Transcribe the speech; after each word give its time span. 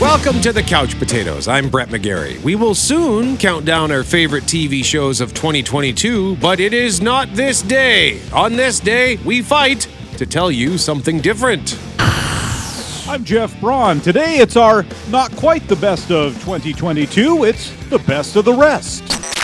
Welcome 0.00 0.42
to 0.42 0.52
the 0.52 0.62
Couch 0.62 0.98
Potatoes. 0.98 1.48
I'm 1.48 1.70
Brett 1.70 1.88
McGarry. 1.88 2.38
We 2.42 2.54
will 2.54 2.74
soon 2.74 3.38
count 3.38 3.64
down 3.64 3.90
our 3.90 4.02
favorite 4.02 4.44
TV 4.44 4.84
shows 4.84 5.22
of 5.22 5.32
2022, 5.32 6.36
but 6.36 6.60
it 6.60 6.74
is 6.74 7.00
not 7.00 7.32
this 7.32 7.62
day. 7.62 8.20
On 8.30 8.56
this 8.56 8.78
day, 8.78 9.16
we 9.24 9.40
fight 9.40 9.88
to 10.18 10.26
tell 10.26 10.50
you 10.50 10.76
something 10.76 11.18
different. 11.20 11.78
I'm 11.98 13.24
Jeff 13.24 13.58
Braun. 13.58 14.00
Today 14.02 14.36
it's 14.36 14.56
our 14.56 14.84
not 15.08 15.34
quite 15.34 15.66
the 15.66 15.76
best 15.76 16.10
of 16.10 16.34
2022, 16.40 17.44
it's 17.44 17.70
the 17.88 17.98
best 18.00 18.36
of 18.36 18.44
the 18.44 18.52
rest. 18.52 19.35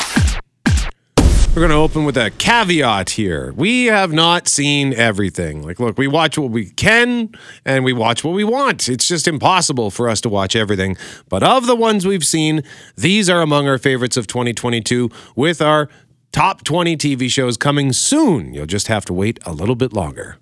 We're 1.54 1.60
going 1.60 1.70
to 1.70 1.76
open 1.76 2.06
with 2.06 2.16
a 2.16 2.30
caveat 2.30 3.10
here. 3.10 3.52
We 3.54 3.84
have 3.84 4.10
not 4.10 4.48
seen 4.48 4.94
everything. 4.94 5.62
Like, 5.62 5.78
look, 5.78 5.98
we 5.98 6.06
watch 6.06 6.38
what 6.38 6.50
we 6.50 6.70
can 6.70 7.28
and 7.66 7.84
we 7.84 7.92
watch 7.92 8.24
what 8.24 8.32
we 8.32 8.42
want. 8.42 8.88
It's 8.88 9.06
just 9.06 9.28
impossible 9.28 9.90
for 9.90 10.08
us 10.08 10.22
to 10.22 10.30
watch 10.30 10.56
everything. 10.56 10.96
But 11.29 11.43
of 11.43 11.66
the 11.66 11.76
ones 11.76 12.07
we've 12.07 12.24
seen, 12.24 12.62
these 12.96 13.29
are 13.29 13.43
among 13.43 13.68
our 13.68 13.76
favorites 13.76 14.16
of 14.16 14.26
2022 14.29 15.10
with 15.36 15.60
our 15.60 15.90
top 16.32 16.64
20 16.64 16.96
TV 16.96 17.30
shows 17.30 17.58
coming 17.58 17.93
soon. 17.93 18.54
You'll 18.54 18.64
just 18.64 18.86
have 18.86 19.04
to 19.04 19.12
wait 19.12 19.38
a 19.44 19.52
little 19.52 19.76
bit 19.76 19.93
longer. 19.93 20.38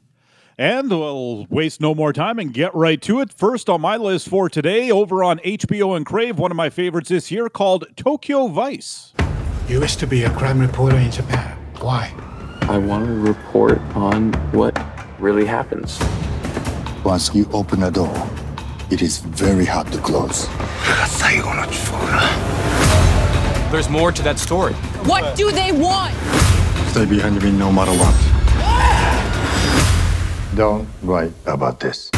And 0.57 0.91
we'll 0.91 1.49
waste 1.51 1.81
no 1.81 1.93
more 1.93 2.13
time 2.13 2.39
and 2.39 2.55
get 2.55 2.73
right 2.73 3.03
to 3.03 3.19
it. 3.19 3.33
First 3.33 3.69
on 3.69 3.81
my 3.81 3.97
list 3.97 4.29
for 4.29 4.49
today, 4.49 4.93
over 4.93 5.25
on 5.25 5.41
HBO 5.41 5.97
and 5.97 6.07
Crave, 6.07 6.39
one 6.39 6.53
of 6.53 6.57
my 6.57 6.71
favorites 6.71 7.09
this 7.09 7.33
year 7.33 7.49
called 7.49 7.87
Tokyo 7.97 8.47
Vice. 8.47 9.13
You 9.71 9.79
wish 9.79 9.95
to 9.97 10.07
be 10.09 10.25
a 10.25 10.31
crime 10.31 10.59
reporter 10.59 10.97
in 10.97 11.13
Japan. 11.13 11.57
Why? 11.79 12.13
I 12.63 12.77
want 12.77 13.07
to 13.07 13.13
report 13.13 13.79
on 13.95 14.33
what 14.51 14.77
really 15.21 15.47
happens. 15.47 15.97
Once 17.05 17.33
you 17.33 17.49
open 17.53 17.85
a 17.85 17.91
door, 17.93 18.13
it 18.91 19.01
is 19.01 19.19
very 19.19 19.65
hard 19.65 19.87
to 19.93 19.99
close. 19.99 20.49
There's 23.71 23.89
more 23.89 24.11
to 24.11 24.23
that 24.25 24.41
story. 24.41 24.75
What 25.07 25.37
do 25.37 25.53
they 25.53 25.71
want? 25.71 26.17
Stay 26.89 27.07
behind 27.07 27.41
me 27.41 27.53
no 27.53 27.71
matter 27.71 27.93
what. 27.93 28.17
Don't 30.57 30.89
write 31.01 31.33
about 31.47 31.79
this. 31.79 32.11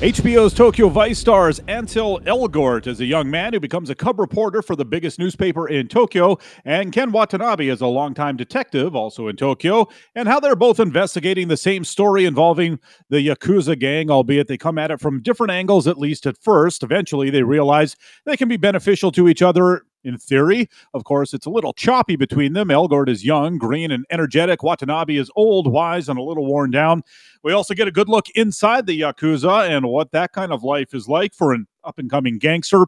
HBO's 0.00 0.54
Tokyo 0.54 0.88
Vice 0.88 1.18
stars 1.18 1.58
Ansel 1.66 2.20
Elgort 2.20 2.86
as 2.86 3.00
a 3.00 3.04
young 3.04 3.28
man 3.28 3.52
who 3.52 3.58
becomes 3.58 3.90
a 3.90 3.96
cub 3.96 4.20
reporter 4.20 4.62
for 4.62 4.76
the 4.76 4.84
biggest 4.84 5.18
newspaper 5.18 5.66
in 5.66 5.88
Tokyo, 5.88 6.38
and 6.64 6.92
Ken 6.92 7.10
Watanabe 7.10 7.68
as 7.68 7.80
a 7.80 7.88
longtime 7.88 8.36
detective, 8.36 8.94
also 8.94 9.26
in 9.26 9.34
Tokyo, 9.34 9.88
and 10.14 10.28
how 10.28 10.38
they're 10.38 10.54
both 10.54 10.78
investigating 10.78 11.48
the 11.48 11.56
same 11.56 11.82
story 11.82 12.26
involving 12.26 12.78
the 13.08 13.26
Yakuza 13.26 13.76
gang, 13.76 14.08
albeit 14.08 14.46
they 14.46 14.56
come 14.56 14.78
at 14.78 14.92
it 14.92 15.00
from 15.00 15.20
different 15.20 15.50
angles, 15.50 15.88
at 15.88 15.98
least 15.98 16.26
at 16.26 16.38
first. 16.40 16.84
Eventually, 16.84 17.28
they 17.28 17.42
realize 17.42 17.96
they 18.24 18.36
can 18.36 18.48
be 18.48 18.56
beneficial 18.56 19.10
to 19.10 19.28
each 19.28 19.42
other 19.42 19.82
in 20.08 20.18
theory. 20.18 20.68
Of 20.94 21.04
course, 21.04 21.34
it's 21.34 21.46
a 21.46 21.50
little 21.50 21.72
choppy 21.72 22.16
between 22.16 22.54
them. 22.54 22.68
Elgort 22.68 23.08
is 23.08 23.24
young, 23.24 23.58
green, 23.58 23.90
and 23.90 24.04
energetic. 24.10 24.62
Watanabe 24.62 25.16
is 25.16 25.30
old, 25.36 25.70
wise, 25.70 26.08
and 26.08 26.18
a 26.18 26.22
little 26.22 26.46
worn 26.46 26.70
down. 26.70 27.02
We 27.44 27.52
also 27.52 27.74
get 27.74 27.86
a 27.86 27.92
good 27.92 28.08
look 28.08 28.28
inside 28.34 28.86
the 28.86 29.00
Yakuza 29.00 29.68
and 29.68 29.86
what 29.86 30.10
that 30.12 30.32
kind 30.32 30.52
of 30.52 30.64
life 30.64 30.94
is 30.94 31.08
like 31.08 31.34
for 31.34 31.52
an 31.52 31.66
up 31.84 31.98
and 31.98 32.10
coming 32.10 32.38
gangster. 32.38 32.86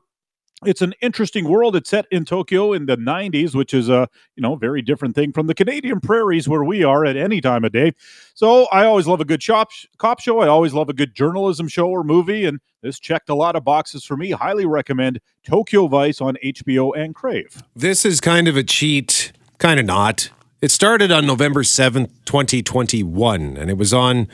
It's 0.67 0.83
an 0.83 0.93
interesting 1.01 1.49
world. 1.49 1.75
It's 1.75 1.89
set 1.89 2.05
in 2.11 2.27
Tokyo 2.27 2.75
in 2.75 2.85
the 2.85 2.99
90s, 2.99 3.55
which 3.55 3.73
is 3.73 3.89
a 3.89 4.09
you 4.37 4.43
know 4.43 4.57
very 4.57 4.83
different 4.83 5.15
thing 5.15 5.33
from 5.33 5.47
the 5.47 5.55
Canadian 5.55 6.01
prairies 6.01 6.49
where 6.49 6.65
we 6.65 6.85
are 6.85 7.07
at 7.07 7.17
any 7.17 7.41
time 7.41 7.65
of 7.65 7.73
day. 7.73 7.93
So 8.35 8.67
I 8.67 8.85
always 8.85 9.07
love 9.07 9.23
a 9.23 9.25
good 9.25 9.43
shop, 9.43 9.71
cop 9.97 10.21
show. 10.21 10.41
I 10.41 10.49
always 10.49 10.75
love 10.75 10.91
a 10.91 10.95
good 10.95 11.15
journalism 11.15 11.67
show 11.67 11.89
or 11.89 12.05
movie, 12.05 12.45
and 12.45 12.61
this 12.83 12.99
checked 12.99 13.29
a 13.29 13.35
lot 13.35 13.57
of 13.57 13.65
boxes 13.65 14.05
for 14.05 14.17
me. 14.17 14.31
Highly 14.31 14.67
recommend 14.67 15.21
Tokyo 15.45 15.87
Vice 15.87 16.21
on 16.21 16.37
HBO 16.43 16.97
and 16.97 17.15
Crave. 17.15 17.63
This 17.77 18.05
is 18.05 18.21
kind 18.21 18.49
of 18.49 18.57
a 18.57 18.63
cheat, 18.63 19.33
kind 19.59 19.79
of 19.79 19.87
not. 19.87 20.31
It 20.63 20.71
started 20.71 21.11
on 21.11 21.27
November 21.27 21.63
7th, 21.63 22.11
2021, 22.25 23.57
and 23.57 23.71
it 23.71 23.79
was 23.79 23.95
on 23.95 24.29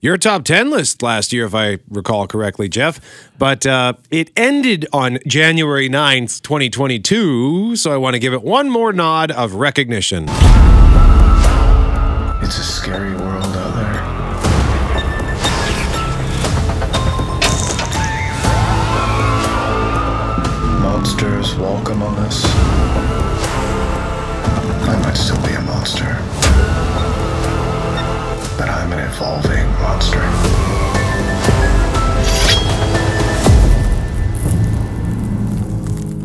your 0.00 0.16
top 0.16 0.44
10 0.44 0.70
list 0.70 1.02
last 1.02 1.32
year, 1.32 1.46
if 1.46 1.54
I 1.54 1.78
recall 1.88 2.26
correctly, 2.26 2.68
Jeff. 2.68 3.00
But 3.38 3.66
uh, 3.66 3.94
it 4.10 4.30
ended 4.36 4.86
on 4.92 5.18
January 5.26 5.88
9th, 5.88 6.42
2022, 6.42 7.76
so 7.76 7.92
I 7.92 7.96
want 7.96 8.14
to 8.14 8.20
give 8.20 8.32
it 8.32 8.42
one 8.42 8.70
more 8.70 8.92
nod 8.92 9.30
of 9.30 9.54
recognition. 9.54 10.24
It's 12.42 12.58
a 12.58 12.64
scary 12.64 13.14
world 13.14 13.44
out 13.56 13.73
Monsters 21.24 21.56
walk 21.56 21.88
among 21.88 22.14
us. 22.18 22.44
I 24.86 25.00
might 25.02 25.16
still 25.16 25.40
be 25.46 25.54
a 25.54 25.60
monster. 25.62 26.04
But 28.58 28.68
I'm 28.68 28.92
an 28.92 28.98
evolving 28.98 29.66
monster. 29.80 30.33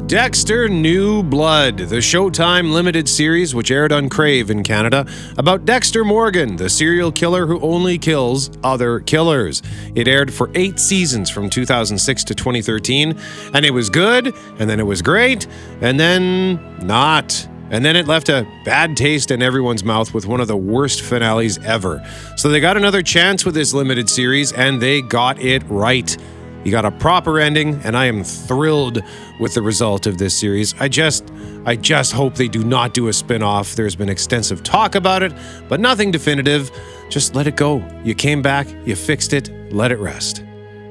Dexter 0.10 0.68
New 0.68 1.22
Blood, 1.22 1.78
the 1.78 1.98
Showtime 1.98 2.72
limited 2.72 3.08
series 3.08 3.54
which 3.54 3.70
aired 3.70 3.92
on 3.92 4.10
Crave 4.10 4.50
in 4.50 4.64
Canada, 4.64 5.06
about 5.38 5.66
Dexter 5.66 6.04
Morgan, 6.04 6.56
the 6.56 6.68
serial 6.68 7.12
killer 7.12 7.46
who 7.46 7.60
only 7.60 8.00
kills 8.00 8.50
other 8.64 9.02
killers. 9.02 9.62
It 9.94 10.08
aired 10.08 10.34
for 10.34 10.50
eight 10.56 10.80
seasons 10.80 11.30
from 11.30 11.48
2006 11.48 12.24
to 12.24 12.34
2013, 12.34 13.20
and 13.54 13.64
it 13.64 13.70
was 13.70 13.92
good, 13.92 14.34
and 14.58 14.68
then 14.68 14.80
it 14.80 14.88
was 14.88 15.04
great, 15.04 15.46
and 15.82 16.00
then 16.00 16.60
not. 16.88 17.48
And 17.70 17.86
then 17.86 17.96
it 17.96 18.08
left 18.08 18.30
a 18.30 18.48
bad 18.66 18.98
taste 18.98 19.30
in 19.30 19.44
everyone's 19.44 19.84
mouth 19.84 20.12
with 20.12 20.26
one 20.26 20.42
of 20.42 20.48
the 20.48 20.58
worst 20.58 21.04
finales 21.04 21.60
ever. 21.60 22.04
So 22.36 22.50
they 22.50 22.60
got 22.60 22.78
another 22.78 23.04
chance 23.04 23.46
with 23.46 23.54
this 23.54 23.76
limited 23.76 24.10
series, 24.10 24.54
and 24.54 24.82
they 24.82 25.04
got 25.04 25.40
it 25.40 25.62
right. 25.70 26.18
You 26.66 26.72
got 26.72 26.84
a 26.84 26.92
proper 26.92 27.40
ending, 27.40 27.80
and 27.86 27.96
I 27.96 28.06
am 28.06 28.24
thrilled 28.24 29.02
with 29.40 29.54
the 29.54 29.62
result 29.62 30.06
of 30.08 30.18
this 30.18 30.38
series. 30.38 30.76
I 30.80 30.90
just 30.90 31.32
I 31.66 31.76
just 31.76 32.12
hope 32.12 32.36
they 32.36 32.50
do 32.50 32.64
not 32.64 32.94
do 32.94 33.08
a 33.08 33.14
spin-off. 33.14 33.76
There's 33.76 33.96
been 33.96 34.10
extensive 34.10 34.62
talk 34.64 34.96
about 34.96 35.24
it, 35.24 35.34
but 35.70 35.80
nothing 35.80 36.12
definitive. 36.12 36.70
Just 37.10 37.34
let 37.34 37.48
it 37.48 37.56
go. 37.56 37.84
You 38.04 38.14
came 38.14 38.42
back, 38.42 38.68
you 38.86 38.96
fixed 38.96 39.32
it, 39.34 39.50
let 39.74 39.92
it 39.92 40.00
rest. 40.00 40.44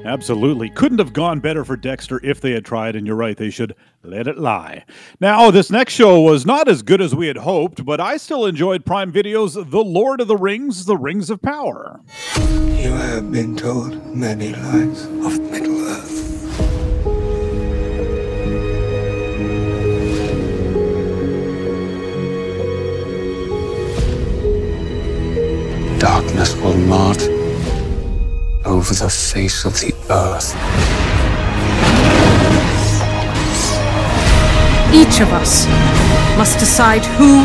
Absolutely. 0.05 0.69
Couldn't 0.69 0.97
have 0.97 1.13
gone 1.13 1.39
better 1.39 1.63
for 1.63 1.77
Dexter 1.77 2.19
if 2.23 2.41
they 2.41 2.51
had 2.51 2.65
tried, 2.65 2.95
and 2.95 3.05
you're 3.05 3.15
right, 3.15 3.37
they 3.37 3.49
should 3.49 3.75
let 4.03 4.27
it 4.27 4.37
lie. 4.37 4.85
Now, 5.19 5.51
this 5.51 5.69
next 5.69 5.93
show 5.93 6.21
was 6.21 6.45
not 6.45 6.67
as 6.67 6.81
good 6.81 7.01
as 7.01 7.13
we 7.13 7.27
had 7.27 7.37
hoped, 7.37 7.83
but 7.83 7.99
I 7.99 8.17
still 8.17 8.45
enjoyed 8.45 8.85
Prime 8.85 9.11
Video's 9.11 9.55
The 9.55 9.83
Lord 9.83 10.21
of 10.21 10.27
the 10.27 10.37
Rings, 10.37 10.85
The 10.85 10.97
Rings 10.97 11.29
of 11.29 11.41
Power. 11.41 11.99
You 12.37 12.91
have 12.91 13.31
been 13.31 13.55
told 13.55 14.05
many 14.15 14.53
lies 14.53 15.05
of 15.05 15.39
Middle 15.51 15.85
Earth. 15.87 16.17
Darkness 25.99 26.55
will 26.55 26.77
not 26.77 27.21
over 28.65 28.93
the 28.93 29.09
face 29.09 29.65
of 29.65 29.73
the 29.73 29.93
earth. 30.09 30.98
Each 34.91 35.21
of 35.21 35.31
us 35.33 35.67
must 36.37 36.57
decide 36.57 37.05
who 37.05 37.43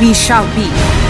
we 0.00 0.12
shall 0.12 0.46
be. 0.56 1.03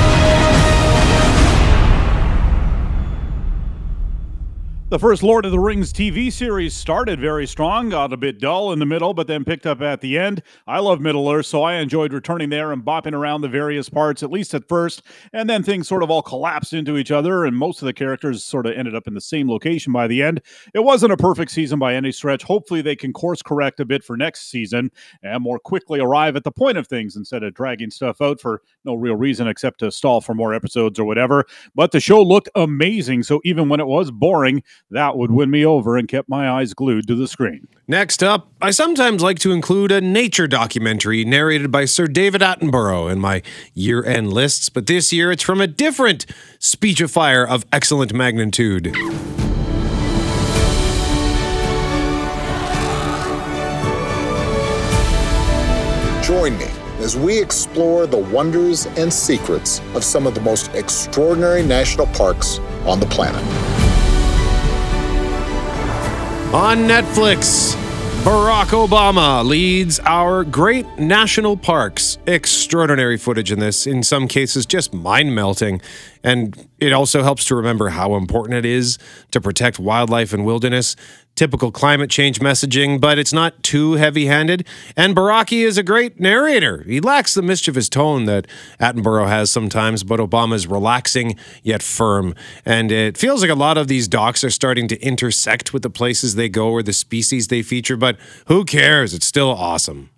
The 4.94 5.00
first 5.00 5.24
Lord 5.24 5.44
of 5.44 5.50
the 5.50 5.58
Rings 5.58 5.92
TV 5.92 6.32
series 6.32 6.72
started 6.72 7.18
very 7.18 7.48
strong, 7.48 7.88
got 7.88 8.12
a 8.12 8.16
bit 8.16 8.38
dull 8.38 8.72
in 8.72 8.78
the 8.78 8.86
middle, 8.86 9.12
but 9.12 9.26
then 9.26 9.44
picked 9.44 9.66
up 9.66 9.80
at 9.80 10.00
the 10.00 10.16
end. 10.16 10.40
I 10.68 10.78
love 10.78 11.00
Middle 11.00 11.28
Earth, 11.28 11.46
so 11.46 11.64
I 11.64 11.78
enjoyed 11.78 12.12
returning 12.12 12.48
there 12.48 12.70
and 12.70 12.84
bopping 12.84 13.12
around 13.12 13.40
the 13.40 13.48
various 13.48 13.88
parts, 13.88 14.22
at 14.22 14.30
least 14.30 14.54
at 14.54 14.68
first. 14.68 15.02
And 15.32 15.50
then 15.50 15.64
things 15.64 15.88
sort 15.88 16.04
of 16.04 16.12
all 16.12 16.22
collapsed 16.22 16.74
into 16.74 16.96
each 16.96 17.10
other, 17.10 17.44
and 17.44 17.56
most 17.56 17.82
of 17.82 17.86
the 17.86 17.92
characters 17.92 18.44
sort 18.44 18.66
of 18.66 18.74
ended 18.74 18.94
up 18.94 19.08
in 19.08 19.14
the 19.14 19.20
same 19.20 19.50
location 19.50 19.92
by 19.92 20.06
the 20.06 20.22
end. 20.22 20.40
It 20.74 20.84
wasn't 20.84 21.12
a 21.12 21.16
perfect 21.16 21.50
season 21.50 21.80
by 21.80 21.96
any 21.96 22.12
stretch. 22.12 22.44
Hopefully, 22.44 22.80
they 22.80 22.94
can 22.94 23.12
course 23.12 23.42
correct 23.42 23.80
a 23.80 23.84
bit 23.84 24.04
for 24.04 24.16
next 24.16 24.48
season 24.48 24.92
and 25.24 25.42
more 25.42 25.58
quickly 25.58 25.98
arrive 25.98 26.36
at 26.36 26.44
the 26.44 26.52
point 26.52 26.78
of 26.78 26.86
things 26.86 27.16
instead 27.16 27.42
of 27.42 27.54
dragging 27.54 27.90
stuff 27.90 28.20
out 28.20 28.40
for 28.40 28.62
no 28.84 28.94
real 28.94 29.16
reason 29.16 29.48
except 29.48 29.80
to 29.80 29.90
stall 29.90 30.20
for 30.20 30.34
more 30.34 30.54
episodes 30.54 31.00
or 31.00 31.04
whatever. 31.04 31.44
But 31.74 31.90
the 31.90 31.98
show 31.98 32.22
looked 32.22 32.48
amazing, 32.54 33.24
so 33.24 33.40
even 33.42 33.68
when 33.68 33.80
it 33.80 33.88
was 33.88 34.12
boring, 34.12 34.62
that 34.90 35.16
would 35.16 35.30
win 35.30 35.50
me 35.50 35.64
over 35.64 35.96
and 35.96 36.06
kept 36.06 36.28
my 36.28 36.48
eyes 36.48 36.74
glued 36.74 37.06
to 37.08 37.14
the 37.14 37.26
screen. 37.26 37.66
Next 37.88 38.22
up, 38.22 38.48
I 38.62 38.70
sometimes 38.70 39.22
like 39.22 39.38
to 39.40 39.52
include 39.52 39.90
a 39.90 40.00
nature 40.00 40.46
documentary 40.46 41.24
narrated 41.24 41.70
by 41.70 41.86
Sir 41.86 42.06
David 42.06 42.42
Attenborough 42.42 43.10
in 43.10 43.18
my 43.18 43.42
year 43.74 44.04
end 44.04 44.32
lists, 44.32 44.68
but 44.68 44.86
this 44.86 45.12
year 45.12 45.32
it's 45.32 45.42
from 45.42 45.60
a 45.60 45.66
different 45.66 46.26
speechifier 46.58 47.46
of 47.46 47.64
excellent 47.72 48.12
magnitude. 48.12 48.94
Join 56.22 56.56
me 56.56 56.68
as 57.00 57.18
we 57.18 57.38
explore 57.38 58.06
the 58.06 58.16
wonders 58.16 58.86
and 58.96 59.12
secrets 59.12 59.82
of 59.94 60.02
some 60.02 60.26
of 60.26 60.34
the 60.34 60.40
most 60.40 60.74
extraordinary 60.74 61.62
national 61.62 62.06
parks 62.08 62.60
on 62.86 62.98
the 62.98 63.06
planet. 63.06 63.44
On 66.52 66.78
Netflix, 66.78 67.74
Barack 68.24 68.68
Obama 68.68 69.44
leads 69.44 69.98
our 70.00 70.44
great 70.44 70.86
national 70.98 71.56
parks. 71.56 72.16
Extraordinary 72.26 73.16
footage 73.18 73.52
in 73.52 73.58
this, 73.58 73.86
in 73.86 74.02
some 74.02 74.28
cases, 74.28 74.64
just 74.64 74.94
mind 74.94 75.34
melting. 75.34 75.82
And 76.22 76.68
it 76.80 76.92
also 76.92 77.22
helps 77.22 77.44
to 77.46 77.54
remember 77.54 77.90
how 77.90 78.14
important 78.14 78.56
it 78.56 78.64
is 78.64 78.98
to 79.32 79.40
protect 79.40 79.78
wildlife 79.78 80.32
and 80.32 80.46
wilderness. 80.46 80.96
Typical 81.34 81.72
climate 81.72 82.10
change 82.10 82.38
messaging, 82.38 83.00
but 83.00 83.18
it's 83.18 83.32
not 83.32 83.60
too 83.62 83.94
heavy 83.94 84.26
handed. 84.26 84.66
And 84.96 85.16
Baraki 85.16 85.64
is 85.64 85.76
a 85.76 85.82
great 85.82 86.20
narrator. 86.20 86.84
He 86.84 87.00
lacks 87.00 87.34
the 87.34 87.42
mischievous 87.42 87.88
tone 87.88 88.26
that 88.26 88.46
Attenborough 88.80 89.26
has 89.26 89.50
sometimes, 89.50 90.04
but 90.04 90.20
Obama's 90.20 90.68
relaxing 90.68 91.36
yet 91.64 91.82
firm. 91.82 92.34
And 92.64 92.92
it 92.92 93.18
feels 93.18 93.42
like 93.42 93.50
a 93.50 93.56
lot 93.56 93.76
of 93.76 93.88
these 93.88 94.06
docs 94.06 94.44
are 94.44 94.50
starting 94.50 94.86
to 94.88 95.00
intersect 95.00 95.72
with 95.72 95.82
the 95.82 95.90
places 95.90 96.36
they 96.36 96.48
go 96.48 96.70
or 96.70 96.84
the 96.84 96.92
species 96.92 97.48
they 97.48 97.62
feature, 97.62 97.96
but 97.96 98.16
who 98.46 98.64
cares? 98.64 99.12
It's 99.12 99.26
still 99.26 99.50
awesome. 99.50 100.10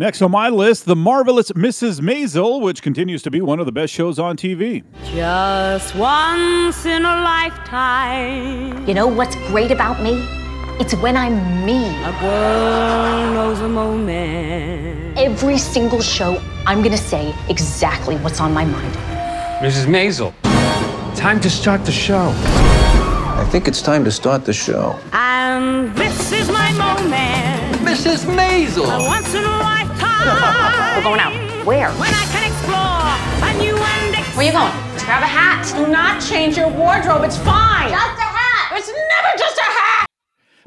Next 0.00 0.22
on 0.22 0.30
my 0.30 0.48
list, 0.48 0.84
The 0.84 0.94
Marvelous 0.94 1.50
Mrs. 1.50 2.00
Maisel, 2.00 2.60
which 2.60 2.82
continues 2.82 3.20
to 3.22 3.32
be 3.32 3.40
one 3.40 3.58
of 3.58 3.66
the 3.66 3.72
best 3.72 3.92
shows 3.92 4.20
on 4.20 4.36
TV. 4.36 4.84
Just 5.06 5.96
once 5.96 6.86
in 6.86 7.04
a 7.04 7.20
lifetime. 7.20 8.86
You 8.86 8.94
know 8.94 9.08
what's 9.08 9.34
great 9.48 9.72
about 9.72 10.00
me? 10.00 10.24
It's 10.78 10.94
when 10.94 11.16
I'm 11.16 11.66
me. 11.66 11.88
A 12.04 12.12
girl 12.20 13.32
knows 13.34 13.60
a 13.60 13.68
moment. 13.68 15.18
Every 15.18 15.58
single 15.58 16.00
show, 16.00 16.40
I'm 16.64 16.80
gonna 16.80 16.96
say 16.96 17.34
exactly 17.48 18.14
what's 18.18 18.40
on 18.40 18.54
my 18.54 18.64
mind. 18.64 18.94
Mrs. 19.60 19.86
Maisel, 19.86 20.32
time 21.16 21.40
to 21.40 21.50
start 21.50 21.84
the 21.84 21.90
show. 21.90 22.32
I 22.36 23.44
think 23.50 23.66
it's 23.66 23.82
time 23.82 24.04
to 24.04 24.12
start 24.12 24.44
the 24.44 24.52
show. 24.52 24.96
And 25.12 25.92
this 25.96 26.30
is 26.30 26.48
my 26.52 26.70
moment. 26.74 27.82
Mrs. 27.82 28.26
Maisel! 28.36 28.84
A 28.84 29.08
once 29.08 29.34
in 29.34 29.42
a 29.42 29.48
lifetime. 29.48 29.87
We're 30.28 31.02
going 31.02 31.20
out. 31.20 31.32
Where? 31.64 31.90
When 31.92 32.12
I 32.12 32.24
can 32.28 32.44
explore 32.44 33.08
a 33.48 33.52
new 33.56 33.76
and 33.76 34.16
Where 34.36 34.46
you 34.46 34.52
going? 34.52 34.72
Grab 35.04 35.22
a 35.22 35.26
hat. 35.26 35.64
Do 35.74 35.86
not 35.88 36.20
change 36.20 36.56
your 36.56 36.68
wardrobe. 36.68 37.24
It's 37.24 37.38
fine. 37.38 37.88
Just 37.88 38.18
a 38.18 38.28
hat. 38.28 38.76
It's 38.76 38.88
never 38.88 39.32
just 39.38 39.56
a 39.56 39.57
hat. 39.57 39.57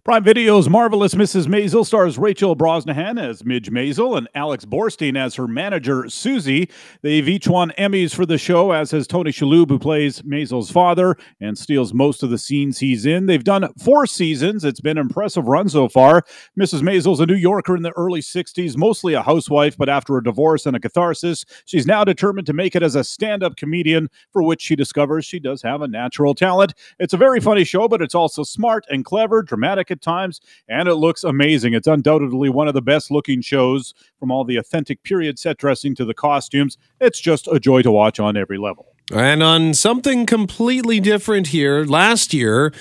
Prime 0.03 0.24
Video's 0.24 0.68
Marvelous 0.68 1.13
Mrs. 1.13 1.45
Maisel 1.45 1.86
stars 1.86 2.18
Rachel 2.18 2.56
Brosnahan 2.56 3.21
as 3.21 3.45
Midge 3.45 3.69
Maisel 3.69 4.18
and 4.18 4.27
Alex 4.33 4.65
Borstein 4.65 5.15
as 5.15 5.36
her 5.36 5.48
manager, 5.48 6.09
Susie. 6.09 6.71
They've 7.03 7.30
each 7.30 7.48
won 7.48 7.71
Emmys 7.77 8.12
for 8.15 8.25
the 8.25 8.39
show, 8.39 8.71
as 8.71 8.89
has 8.89 9.06
Tony 9.06 9.30
Shalhoub, 9.30 9.69
who 9.69 9.77
plays 9.77 10.24
Maisel's 10.24 10.71
father 10.71 11.18
and 11.39 11.56
steals 11.56 11.94
most 11.94 12.24
of 12.24 12.31
the 12.31 12.39
scenes 12.39 12.80
he's 12.80 13.06
in. 13.06 13.27
They've 13.27 13.44
done 13.44 13.71
four 13.75 14.07
seasons. 14.07 14.65
It's 14.65 14.81
been 14.81 14.98
an 14.98 15.06
impressive 15.06 15.45
run 15.45 15.69
so 15.69 15.88
far. 15.88 16.24
Mrs. 16.59 16.81
Maisel's 16.81 17.19
a 17.19 17.27
New 17.27 17.36
Yorker 17.36 17.77
in 17.77 17.83
the 17.83 17.92
early 17.92 18.21
60s, 18.21 18.75
mostly 18.75 19.13
a 19.13 19.21
housewife, 19.21 19.77
but 19.77 19.88
after 19.88 20.18
a 20.18 20.24
divorce 20.24 20.65
and 20.65 20.75
a 20.75 20.80
catharsis, 20.80 21.45
she's 21.65 21.86
now 21.86 22.03
determined 22.03 22.48
to 22.48 22.53
make 22.53 22.75
it 22.75 22.81
as 22.81 22.95
a 22.95 23.03
stand 23.03 23.44
up 23.44 23.56
comedian, 23.56 24.09
for 24.33 24.42
which 24.42 24.63
she 24.63 24.75
discovers 24.75 25.25
she 25.25 25.39
does 25.39 25.62
have 25.62 25.83
a 25.83 25.88
natural 25.88 26.33
talent. 26.33 26.74
It's 26.98 27.13
a 27.13 27.18
very 27.18 27.39
funny 27.39 27.65
show, 27.65 27.88
but 27.88 28.01
it's 28.01 28.15
also 28.15 28.42
smart 28.42 28.83
and 28.89 29.06
clever, 29.06 29.44
dramatic 29.44 29.91
at 29.92 30.02
times, 30.02 30.42
and 30.68 30.88
it 30.88 30.96
looks 30.96 31.24
amazing. 31.24 31.74
It's 31.74 31.88
undoubtedly 31.88 32.50
one 32.50 32.68
of 32.68 32.74
the 32.74 32.82
best 32.82 33.12
looking 33.12 33.42
shows 33.42 33.94
from 34.20 34.32
all 34.32 34.44
the 34.44 34.58
authentic 34.58 35.04
period 35.04 35.38
set 35.38 35.58
dressing 35.58 35.94
to 35.96 36.06
the 36.06 36.14
costumes. 36.14 36.78
It's 37.00 37.20
just 37.20 37.48
a 37.48 37.60
joy 37.60 37.82
to 37.84 37.92
watch 37.92 38.20
on 38.20 38.38
every 38.38 38.58
level. 38.58 38.88
And 39.14 39.44
on 39.44 39.74
something 39.74 40.26
completely 40.26 41.00
different 41.00 41.48
here, 41.48 41.84
last 41.84 42.34
year, 42.34 42.72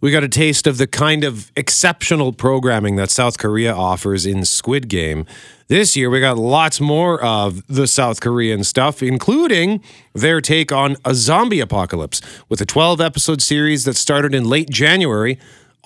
we 0.00 0.12
got 0.12 0.22
a 0.22 0.28
taste 0.28 0.66
of 0.66 0.78
the 0.78 0.86
kind 0.86 1.24
of 1.24 1.50
exceptional 1.56 2.32
programming 2.32 2.96
that 2.96 3.10
South 3.10 3.38
Korea 3.38 3.74
offers 3.74 4.26
in 4.26 4.44
Squid 4.44 4.88
Game. 4.88 5.26
This 5.66 5.96
year, 5.96 6.08
we 6.08 6.20
got 6.20 6.38
lots 6.38 6.80
more 6.80 7.22
of 7.22 7.66
the 7.66 7.86
South 7.86 8.20
Korean 8.20 8.62
stuff, 8.62 9.02
including 9.02 9.82
their 10.14 10.40
take 10.40 10.70
on 10.70 10.96
a 11.04 11.14
zombie 11.14 11.60
apocalypse 11.60 12.20
with 12.48 12.60
a 12.60 12.66
12 12.66 13.00
episode 13.00 13.42
series 13.42 13.84
that 13.84 13.96
started 13.96 14.34
in 14.34 14.44
late 14.44 14.70
January. 14.70 15.38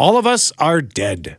All 0.03 0.17
of 0.17 0.27
us 0.27 0.51
are 0.59 0.81
dead. 0.81 1.37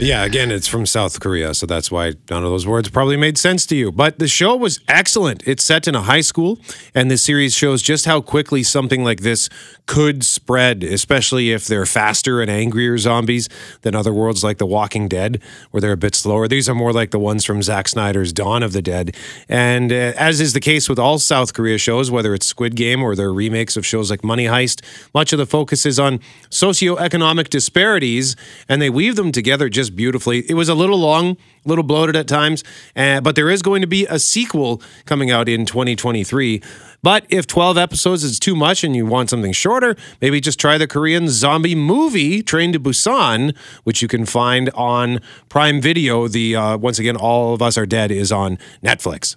Yeah, 0.00 0.24
again, 0.24 0.50
it's 0.50 0.66
from 0.66 0.86
South 0.86 1.20
Korea, 1.20 1.54
so 1.54 1.66
that's 1.66 1.88
why 1.88 2.14
none 2.28 2.42
of 2.42 2.50
those 2.50 2.66
words 2.66 2.88
probably 2.90 3.16
made 3.16 3.38
sense 3.38 3.64
to 3.66 3.76
you. 3.76 3.92
But 3.92 4.18
the 4.18 4.26
show 4.26 4.56
was 4.56 4.80
excellent. 4.88 5.46
It's 5.46 5.62
set 5.62 5.86
in 5.86 5.94
a 5.94 6.02
high 6.02 6.20
school, 6.20 6.58
and 6.96 7.08
the 7.08 7.16
series 7.16 7.54
shows 7.54 7.80
just 7.80 8.04
how 8.04 8.20
quickly 8.20 8.64
something 8.64 9.04
like 9.04 9.20
this 9.20 9.48
could 9.86 10.24
spread, 10.24 10.82
especially 10.82 11.52
if 11.52 11.68
they're 11.68 11.86
faster 11.86 12.40
and 12.40 12.50
angrier 12.50 12.98
zombies 12.98 13.48
than 13.82 13.94
other 13.94 14.12
worlds 14.12 14.42
like 14.42 14.58
The 14.58 14.66
Walking 14.66 15.06
Dead, 15.06 15.40
where 15.70 15.80
they're 15.80 15.92
a 15.92 15.96
bit 15.96 16.16
slower. 16.16 16.48
These 16.48 16.68
are 16.68 16.74
more 16.74 16.92
like 16.92 17.12
the 17.12 17.20
ones 17.20 17.44
from 17.44 17.62
Zack 17.62 17.86
Snyder's 17.86 18.32
Dawn 18.32 18.64
of 18.64 18.72
the 18.72 18.82
Dead. 18.82 19.14
And 19.48 19.92
uh, 19.92 20.12
as 20.16 20.40
is 20.40 20.54
the 20.54 20.60
case 20.60 20.88
with 20.88 20.98
all 20.98 21.20
South 21.20 21.54
Korea 21.54 21.78
shows, 21.78 22.10
whether 22.10 22.34
it's 22.34 22.46
Squid 22.46 22.74
Game 22.74 23.00
or 23.00 23.14
their 23.14 23.32
remakes 23.32 23.76
of 23.76 23.86
shows 23.86 24.10
like 24.10 24.24
Money 24.24 24.46
Heist, 24.46 24.82
much 25.14 25.32
of 25.32 25.38
the 25.38 25.46
focus 25.46 25.86
is 25.86 26.00
on 26.00 26.18
socioeconomic 26.50 27.48
disparities, 27.48 28.34
and 28.68 28.82
they 28.82 28.90
weave 28.90 29.14
them 29.14 29.30
together 29.30 29.68
just 29.68 29.83
beautifully. 29.90 30.44
It 30.48 30.54
was 30.54 30.68
a 30.68 30.74
little 30.74 30.98
long, 30.98 31.30
a 31.30 31.68
little 31.68 31.84
bloated 31.84 32.16
at 32.16 32.28
times, 32.28 32.64
uh, 32.96 33.20
but 33.20 33.36
there 33.36 33.50
is 33.50 33.62
going 33.62 33.80
to 33.80 33.86
be 33.86 34.06
a 34.06 34.18
sequel 34.18 34.82
coming 35.04 35.30
out 35.30 35.48
in 35.48 35.66
2023. 35.66 36.62
But 37.02 37.26
if 37.28 37.46
12 37.46 37.76
episodes 37.76 38.24
is 38.24 38.38
too 38.38 38.56
much 38.56 38.82
and 38.82 38.96
you 38.96 39.04
want 39.06 39.30
something 39.30 39.52
shorter, 39.52 39.94
maybe 40.20 40.40
just 40.40 40.58
try 40.58 40.78
the 40.78 40.86
Korean 40.86 41.28
zombie 41.28 41.74
movie 41.74 42.42
Train 42.42 42.72
to 42.72 42.80
Busan, 42.80 43.56
which 43.84 44.00
you 44.00 44.08
can 44.08 44.24
find 44.24 44.70
on 44.70 45.20
Prime 45.48 45.80
Video. 45.80 46.28
The 46.28 46.56
uh, 46.56 46.76
once 46.78 46.98
again, 46.98 47.16
All 47.16 47.54
of 47.54 47.60
Us 47.60 47.76
Are 47.76 47.86
Dead 47.86 48.10
is 48.10 48.32
on 48.32 48.58
Netflix. 48.82 49.36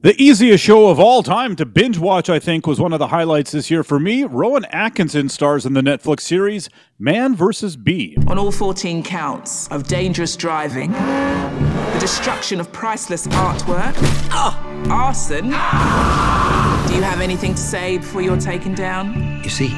The 0.00 0.14
easiest 0.22 0.62
show 0.62 0.90
of 0.90 1.00
all 1.00 1.22
time 1.22 1.56
to 1.56 1.64
binge 1.64 1.98
watch, 1.98 2.28
I 2.28 2.38
think, 2.38 2.66
was 2.66 2.78
one 2.78 2.92
of 2.92 2.98
the 2.98 3.06
highlights 3.06 3.52
this 3.52 3.70
year 3.70 3.82
for 3.82 3.98
me. 3.98 4.24
Rowan 4.24 4.66
Atkinson 4.66 5.30
stars 5.30 5.64
in 5.64 5.72
the 5.72 5.80
Netflix 5.80 6.20
series 6.20 6.68
Man 6.98 7.34
vs. 7.34 7.76
Bee. 7.76 8.14
On 8.28 8.38
all 8.38 8.52
14 8.52 9.02
counts 9.02 9.68
of 9.68 9.88
dangerous 9.88 10.36
driving, 10.36 10.92
the 10.92 11.98
destruction 11.98 12.60
of 12.60 12.70
priceless 12.72 13.26
artwork, 13.28 13.94
oh, 14.32 14.86
arson. 14.90 15.44
Do 15.44 16.94
you 16.94 17.02
have 17.02 17.22
anything 17.22 17.54
to 17.54 17.60
say 17.60 17.96
before 17.96 18.20
you're 18.20 18.36
taken 18.36 18.74
down? 18.74 19.40
You 19.42 19.50
see, 19.50 19.68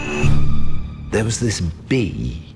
there 1.13 1.23
was 1.23 1.39
this 1.39 1.61
bee. 1.61 2.48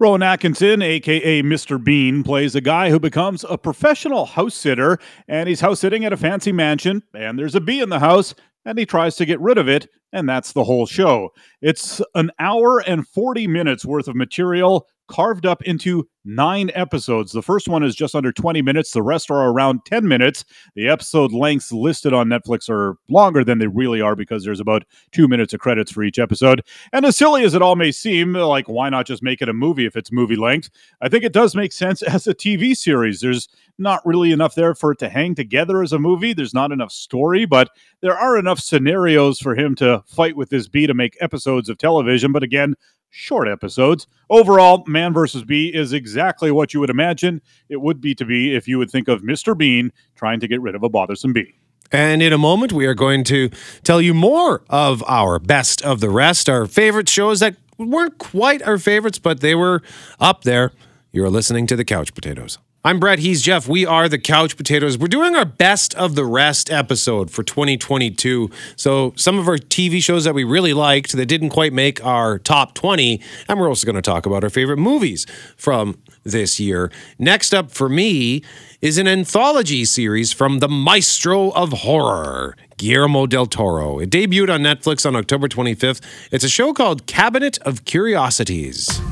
Rowan 0.00 0.22
Atkinson, 0.22 0.80
aka 0.80 1.42
Mr. 1.42 1.82
Bean, 1.82 2.22
plays 2.22 2.54
a 2.54 2.62
guy 2.62 2.88
who 2.88 2.98
becomes 2.98 3.44
a 3.50 3.58
professional 3.58 4.24
house 4.24 4.54
sitter, 4.54 4.98
and 5.28 5.46
he's 5.46 5.60
house 5.60 5.80
sitting 5.80 6.06
at 6.06 6.12
a 6.14 6.16
fancy 6.16 6.52
mansion, 6.52 7.02
and 7.12 7.38
there's 7.38 7.54
a 7.54 7.60
bee 7.60 7.82
in 7.82 7.90
the 7.90 7.98
house, 7.98 8.34
and 8.64 8.78
he 8.78 8.86
tries 8.86 9.14
to 9.16 9.26
get 9.26 9.38
rid 9.40 9.58
of 9.58 9.68
it, 9.68 9.88
and 10.10 10.26
that's 10.26 10.54
the 10.54 10.64
whole 10.64 10.86
show. 10.86 11.34
It's 11.60 12.00
an 12.14 12.30
hour 12.38 12.78
and 12.78 13.06
40 13.06 13.46
minutes 13.46 13.84
worth 13.84 14.08
of 14.08 14.16
material 14.16 14.86
carved 15.10 15.44
up 15.44 15.60
into 15.62 16.08
nine 16.24 16.70
episodes. 16.74 17.32
The 17.32 17.42
first 17.42 17.68
one 17.68 17.82
is 17.82 17.96
just 17.96 18.14
under 18.14 18.30
20 18.32 18.62
minutes, 18.62 18.92
the 18.92 19.02
rest 19.02 19.30
are 19.30 19.50
around 19.50 19.84
10 19.86 20.06
minutes. 20.06 20.44
The 20.74 20.88
episode 20.88 21.32
lengths 21.32 21.72
listed 21.72 22.12
on 22.12 22.28
Netflix 22.28 22.70
are 22.70 22.96
longer 23.08 23.42
than 23.42 23.58
they 23.58 23.66
really 23.66 24.00
are 24.00 24.14
because 24.14 24.44
there's 24.44 24.60
about 24.60 24.84
two 25.12 25.26
minutes 25.28 25.52
of 25.52 25.60
credits 25.60 25.90
for 25.90 26.02
each 26.02 26.18
episode. 26.18 26.62
And 26.92 27.04
as 27.04 27.16
silly 27.16 27.42
as 27.44 27.54
it 27.54 27.62
all 27.62 27.76
may 27.76 27.90
seem, 27.90 28.34
like 28.34 28.68
why 28.68 28.88
not 28.88 29.06
just 29.06 29.22
make 29.22 29.42
it 29.42 29.48
a 29.48 29.54
movie 29.54 29.86
if 29.86 29.96
it's 29.96 30.12
movie 30.12 30.36
length? 30.36 30.70
I 31.00 31.08
think 31.08 31.24
it 31.24 31.32
does 31.32 31.54
make 31.54 31.72
sense 31.72 32.02
as 32.02 32.26
a 32.26 32.34
TV 32.34 32.76
series. 32.76 33.20
There's 33.20 33.48
not 33.78 34.04
really 34.04 34.30
enough 34.30 34.54
there 34.54 34.74
for 34.74 34.92
it 34.92 34.98
to 34.98 35.08
hang 35.08 35.34
together 35.34 35.82
as 35.82 35.92
a 35.92 35.98
movie. 35.98 36.34
There's 36.34 36.54
not 36.54 36.70
enough 36.70 36.92
story, 36.92 37.46
but 37.46 37.70
there 38.02 38.16
are 38.16 38.38
enough 38.38 38.60
scenarios 38.60 39.40
for 39.40 39.56
him 39.56 39.74
to 39.76 40.04
fight 40.06 40.36
with 40.36 40.50
this 40.50 40.68
bee 40.68 40.86
to 40.86 40.94
make 40.94 41.16
episodes 41.20 41.68
of 41.68 41.78
television. 41.78 42.30
But 42.30 42.42
again, 42.42 42.74
short 43.10 43.48
episodes. 43.48 44.06
Overall, 44.28 44.84
Man 44.86 45.12
vs. 45.12 45.44
Bee 45.44 45.74
is 45.74 45.92
exactly 45.92 46.50
what 46.50 46.72
you 46.72 46.80
would 46.80 46.90
imagine 46.90 47.42
it 47.68 47.80
would 47.80 48.00
be 48.00 48.14
to 48.14 48.24
be 48.24 48.54
if 48.54 48.66
you 48.66 48.78
would 48.78 48.90
think 48.90 49.08
of 49.08 49.22
Mr. 49.22 49.56
Bean 49.56 49.92
trying 50.16 50.40
to 50.40 50.48
get 50.48 50.60
rid 50.60 50.74
of 50.74 50.82
a 50.82 50.88
bothersome 50.88 51.32
bee. 51.32 51.54
And 51.92 52.22
in 52.22 52.32
a 52.32 52.38
moment, 52.38 52.72
we 52.72 52.86
are 52.86 52.94
going 52.94 53.24
to 53.24 53.50
tell 53.82 54.00
you 54.00 54.14
more 54.14 54.62
of 54.70 55.02
our 55.08 55.40
best 55.40 55.82
of 55.82 56.00
the 56.00 56.08
rest, 56.08 56.48
our 56.48 56.66
favorite 56.66 57.08
shows 57.08 57.40
that 57.40 57.56
weren't 57.78 58.18
quite 58.18 58.62
our 58.62 58.78
favorites, 58.78 59.18
but 59.18 59.40
they 59.40 59.54
were 59.54 59.82
up 60.20 60.44
there. 60.44 60.72
You're 61.10 61.30
listening 61.30 61.66
to 61.66 61.76
the 61.76 61.84
Couch 61.84 62.14
Potatoes. 62.14 62.58
I'm 62.82 62.98
Brett. 62.98 63.18
He's 63.18 63.42
Jeff. 63.42 63.68
We 63.68 63.84
are 63.84 64.08
the 64.08 64.18
Couch 64.18 64.56
Potatoes. 64.56 64.96
We're 64.96 65.08
doing 65.08 65.36
our 65.36 65.44
best 65.44 65.94
of 65.96 66.14
the 66.14 66.24
rest 66.24 66.70
episode 66.70 67.30
for 67.30 67.42
2022. 67.42 68.48
So, 68.74 69.12
some 69.16 69.38
of 69.38 69.46
our 69.48 69.58
TV 69.58 70.02
shows 70.02 70.24
that 70.24 70.32
we 70.32 70.44
really 70.44 70.72
liked 70.72 71.12
that 71.12 71.26
didn't 71.26 71.50
quite 71.50 71.74
make 71.74 72.02
our 72.02 72.38
top 72.38 72.72
20. 72.72 73.20
And 73.50 73.60
we're 73.60 73.68
also 73.68 73.84
going 73.84 73.96
to 73.96 74.02
talk 74.02 74.24
about 74.24 74.42
our 74.44 74.48
favorite 74.48 74.78
movies 74.78 75.26
from 75.58 75.98
this 76.24 76.58
year. 76.58 76.90
Next 77.18 77.52
up 77.52 77.70
for 77.70 77.90
me 77.90 78.42
is 78.80 78.96
an 78.96 79.06
anthology 79.06 79.84
series 79.84 80.32
from 80.32 80.60
the 80.60 80.68
maestro 80.68 81.50
of 81.50 81.72
horror, 81.72 82.56
Guillermo 82.78 83.26
del 83.26 83.44
Toro. 83.44 83.98
It 83.98 84.08
debuted 84.08 84.48
on 84.48 84.62
Netflix 84.62 85.04
on 85.04 85.14
October 85.16 85.48
25th. 85.48 86.00
It's 86.32 86.44
a 86.44 86.48
show 86.48 86.72
called 86.72 87.04
Cabinet 87.04 87.58
of 87.58 87.84
Curiosities. 87.84 89.02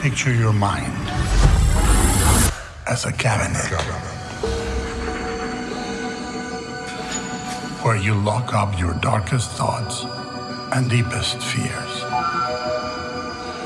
Picture 0.00 0.32
your 0.34 0.54
mind 0.54 1.53
as 2.86 3.06
a 3.06 3.12
cabinet 3.12 3.64
where 7.82 7.96
you 7.96 8.14
lock 8.14 8.52
up 8.54 8.78
your 8.78 8.94
darkest 8.94 9.50
thoughts 9.52 10.04
and 10.74 10.90
deepest 10.90 11.38
fears. 11.42 12.02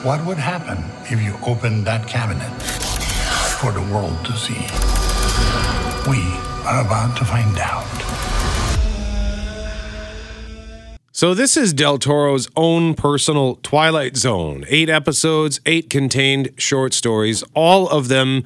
What 0.05 0.25
would 0.25 0.39
happen 0.39 0.79
if 1.13 1.21
you 1.21 1.35
opened 1.47 1.85
that 1.87 2.07
cabinet 2.07 2.51
for 3.61 3.73
the 3.73 3.83
world 3.93 4.25
to 4.27 4.33
see? 4.37 4.55
We 6.09 6.23
are 6.67 6.85
about 6.85 7.17
to 7.19 7.25
find 7.25 7.59
out. 7.59 7.87
So, 11.11 11.35
this 11.35 11.57
is 11.57 11.73
Del 11.73 11.99
Toro's 11.99 12.49
own 12.55 12.95
personal 12.95 13.57
Twilight 13.65 14.17
Zone. 14.17 14.65
Eight 14.69 14.89
episodes, 14.89 15.61
eight 15.67 15.91
contained 15.91 16.53
short 16.57 16.95
stories, 16.95 17.43
all 17.55 17.89
of 17.89 18.07
them 18.07 18.45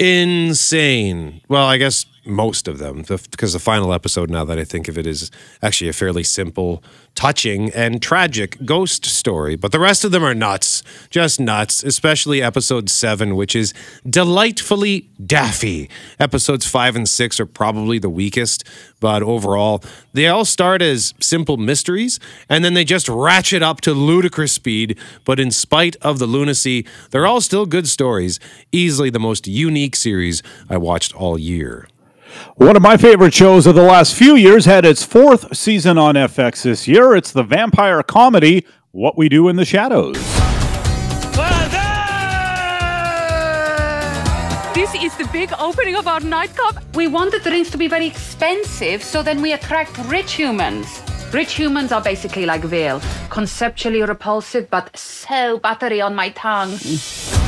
insane. 0.00 1.42
Well, 1.48 1.66
I 1.66 1.76
guess 1.76 2.04
most 2.30 2.68
of 2.68 2.78
them, 2.78 3.04
because 3.08 3.52
the 3.52 3.58
final 3.58 3.92
episode, 3.92 4.30
now 4.30 4.44
that 4.44 4.58
I 4.58 4.64
think 4.64 4.88
of 4.88 4.96
it, 4.96 5.06
is 5.06 5.30
actually 5.62 5.88
a 5.88 5.92
fairly 5.92 6.22
simple, 6.22 6.82
touching, 7.14 7.70
and 7.70 8.00
tragic 8.00 8.64
ghost 8.64 9.04
story. 9.04 9.56
But 9.56 9.72
the 9.72 9.80
rest 9.80 10.04
of 10.04 10.12
them 10.12 10.24
are 10.24 10.34
nuts, 10.34 10.82
just 11.10 11.40
nuts, 11.40 11.82
especially 11.82 12.42
episode 12.42 12.88
seven, 12.88 13.36
which 13.36 13.54
is 13.56 13.74
delightfully 14.08 15.10
daffy. 15.24 15.90
Episodes 16.18 16.66
five 16.66 16.96
and 16.96 17.08
six 17.08 17.40
are 17.40 17.46
probably 17.46 17.98
the 17.98 18.08
weakest, 18.08 18.64
but 19.00 19.22
overall, 19.22 19.82
they 20.12 20.28
all 20.28 20.44
start 20.44 20.82
as 20.82 21.14
simple 21.20 21.56
mysteries, 21.56 22.20
and 22.48 22.64
then 22.64 22.74
they 22.74 22.84
just 22.84 23.08
ratchet 23.08 23.62
up 23.62 23.80
to 23.82 23.92
ludicrous 23.92 24.52
speed. 24.52 24.98
But 25.24 25.40
in 25.40 25.50
spite 25.50 25.96
of 26.02 26.18
the 26.18 26.26
lunacy, 26.26 26.86
they're 27.10 27.26
all 27.26 27.40
still 27.40 27.66
good 27.66 27.88
stories, 27.88 28.38
easily 28.72 29.10
the 29.10 29.18
most 29.18 29.46
unique 29.46 29.96
series 29.96 30.42
I 30.68 30.76
watched 30.76 31.14
all 31.14 31.38
year. 31.38 31.88
One 32.56 32.76
of 32.76 32.82
my 32.82 32.96
favorite 32.96 33.34
shows 33.34 33.66
of 33.66 33.74
the 33.74 33.82
last 33.82 34.14
few 34.14 34.36
years 34.36 34.64
had 34.64 34.84
its 34.84 35.04
fourth 35.04 35.56
season 35.56 35.98
on 35.98 36.14
FX 36.14 36.62
this 36.62 36.86
year. 36.86 37.14
It's 37.14 37.32
the 37.32 37.42
vampire 37.42 38.02
comedy 38.02 38.66
What 38.92 39.16
We 39.16 39.28
Do 39.28 39.48
in 39.48 39.56
the 39.56 39.64
Shadows. 39.64 40.16
This 44.74 44.94
is 44.94 45.16
the 45.16 45.28
big 45.32 45.52
opening 45.58 45.96
of 45.96 46.06
our 46.06 46.20
nightclub. 46.20 46.82
We 46.94 47.06
want 47.06 47.32
the 47.32 47.40
drinks 47.40 47.70
to 47.70 47.78
be 47.78 47.88
very 47.88 48.06
expensive 48.06 49.02
so 49.02 49.22
then 49.22 49.42
we 49.42 49.52
attract 49.52 49.96
rich 50.06 50.32
humans. 50.32 51.02
Rich 51.32 51.54
humans 51.54 51.92
are 51.92 52.02
basically 52.02 52.44
like 52.44 52.62
veal, 52.62 53.00
conceptually 53.28 54.02
repulsive, 54.02 54.68
but 54.68 54.96
so 54.96 55.58
buttery 55.58 56.00
on 56.00 56.14
my 56.14 56.30
tongue. 56.30 56.76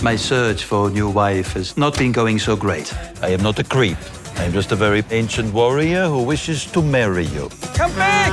My 0.00 0.14
search 0.14 0.62
for 0.62 0.86
a 0.86 0.90
new 0.90 1.10
wife 1.10 1.54
has 1.54 1.76
not 1.76 1.98
been 1.98 2.12
going 2.12 2.38
so 2.38 2.54
great. 2.54 2.94
I 3.20 3.30
am 3.30 3.42
not 3.42 3.58
a 3.58 3.64
creep. 3.64 3.98
I 4.36 4.44
am 4.44 4.52
just 4.52 4.70
a 4.70 4.76
very 4.76 5.02
ancient 5.10 5.52
warrior 5.52 6.06
who 6.06 6.22
wishes 6.22 6.64
to 6.66 6.80
marry 6.80 7.24
you. 7.24 7.48
Come 7.74 7.92
back! 7.96 8.30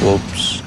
Whoops. 0.00 0.61